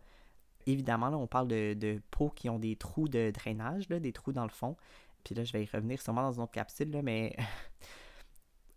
[0.68, 4.44] Évidemment, là, on parle de, pots qui ont des trous de drainage, des trous dans
[4.44, 4.78] le fond.
[5.24, 7.36] Puis là, je vais y revenir sûrement dans une autre capsule, mais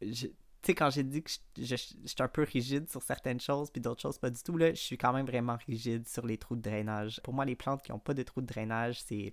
[0.64, 3.82] tu sais, quand j'ai dit que je, suis un peu rigide sur certaines choses, puis
[3.82, 6.56] d'autres choses pas du tout, là, je suis quand même vraiment rigide sur les trous
[6.56, 7.20] de drainage.
[7.22, 9.30] Pour moi, les plantes qui n'ont pas de trous de drainage, c'est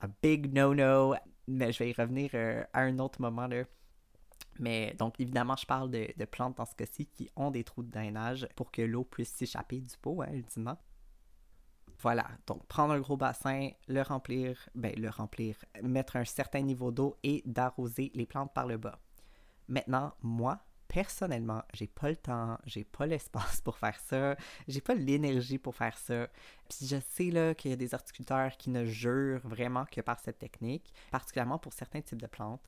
[0.00, 1.14] un big no-no.
[1.48, 3.64] Mais je vais y revenir euh, à un autre moment, là.
[4.58, 7.90] Mais donc, évidemment, je parle de, plantes dans ce cas-ci qui ont des trous de
[7.90, 10.78] drainage pour que l'eau puisse s'échapper du pot, hein, ultimement.
[12.00, 16.90] Voilà, donc prendre un gros bassin, le remplir, ben le remplir, mettre un certain niveau
[16.90, 18.98] d'eau et d'arroser les plantes par le bas.
[19.72, 24.36] Maintenant, moi, personnellement, j'ai pas le temps, j'ai pas l'espace pour faire ça,
[24.68, 26.28] j'ai pas l'énergie pour faire ça.
[26.68, 30.20] Puis je sais là qu'il y a des horticulteurs qui ne jurent vraiment que par
[30.20, 32.60] cette technique, particulièrement pour certains types de plantes.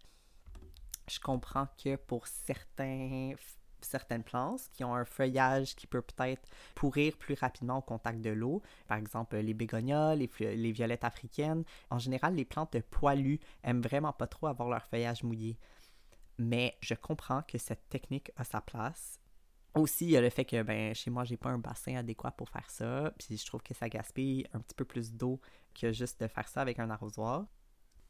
[1.11, 3.35] Je comprends que pour certains
[3.83, 8.31] certaines plantes qui ont un feuillage qui peut peut-être pourrir plus rapidement au contact de
[8.31, 8.63] l'eau.
[8.89, 11.65] Par exemple, les bégonias, les, les, violettes africaines.
[11.91, 15.59] En général, les plantes poilues aiment vraiment pas trop avoir leur feuillage mouillé
[16.39, 19.21] mais je comprends que cette technique a sa place.
[19.75, 22.31] Aussi, il y a le fait que ben, chez moi, j'ai pas un bassin adéquat
[22.31, 25.41] pour faire ça, puis je trouve que ça gaspille un petit peu plus d'eau
[25.75, 27.47] que juste de faire ça avec un arrosoir.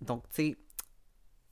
[0.01, 0.59] Donc, tu sais,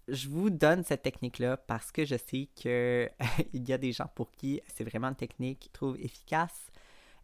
[0.09, 3.11] je vous donne cette technique-là parce que je sais qu'il
[3.69, 6.71] y a des gens pour qui c'est vraiment une technique qu'ils trouvent efficace,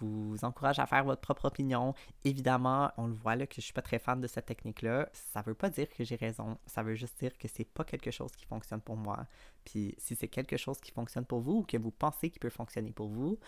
[0.00, 1.94] vous encourage à faire votre propre opinion.
[2.24, 5.08] Évidemment, on le voit là que je suis pas très fan de cette technique-là.
[5.12, 6.58] Ça veut pas dire que j'ai raison.
[6.66, 9.26] Ça veut juste dire que c'est pas quelque chose qui fonctionne pour moi.
[9.64, 12.50] Puis si c'est quelque chose qui fonctionne pour vous ou que vous pensez qu'il peut
[12.50, 13.38] fonctionner pour vous,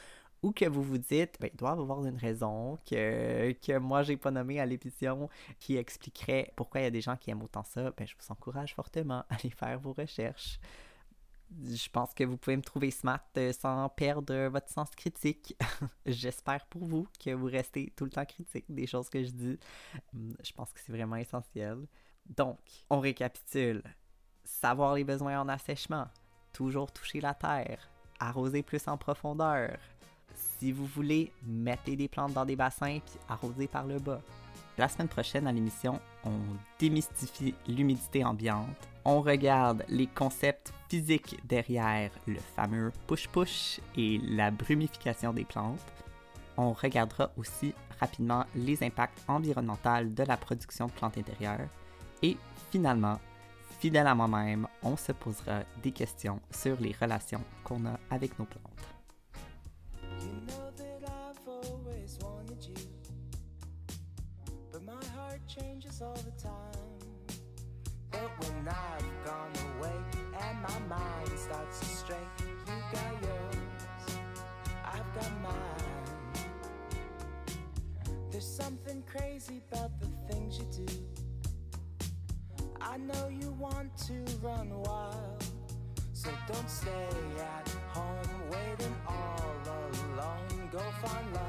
[0.42, 4.16] ou que vous vous dites, ben, il doit avoir une raison que, que moi j'ai
[4.16, 5.28] pas nommé à l'émission
[5.58, 8.32] qui expliquerait pourquoi il y a des gens qui aiment autant ça, ben, je vous
[8.32, 10.58] encourage fortement à aller faire vos recherches
[11.64, 15.56] je pense que vous pouvez me trouver smart euh, sans perdre votre sens critique.
[16.06, 19.58] J'espère pour vous que vous restez tout le temps critique des choses que je dis.
[20.14, 21.86] Hum, je pense que c'est vraiment essentiel.
[22.26, 23.82] Donc, on récapitule.
[24.44, 26.06] Savoir les besoins en assèchement.
[26.52, 27.90] Toujours toucher la terre.
[28.18, 29.78] Arroser plus en profondeur.
[30.34, 34.20] Si vous voulez, mettez des plantes dans des bassins puis arroser par le bas.
[34.78, 36.38] La semaine prochaine à l'émission, on
[36.78, 38.88] démystifie l'humidité ambiante.
[39.04, 45.80] On regarde les concepts physiques derrière le fameux push-push et la brumification des plantes.
[46.56, 51.68] On regardera aussi rapidement les impacts environnementaux de la production de plantes intérieures.
[52.22, 52.36] Et
[52.70, 53.18] finalement,
[53.78, 58.44] fidèle à moi-même, on se posera des questions sur les relations qu'on a avec nos
[58.44, 58.99] plantes.
[84.10, 85.44] to run wild.
[86.12, 87.08] So don't stay
[87.38, 90.68] at home waiting all alone.
[90.72, 91.39] Go find love.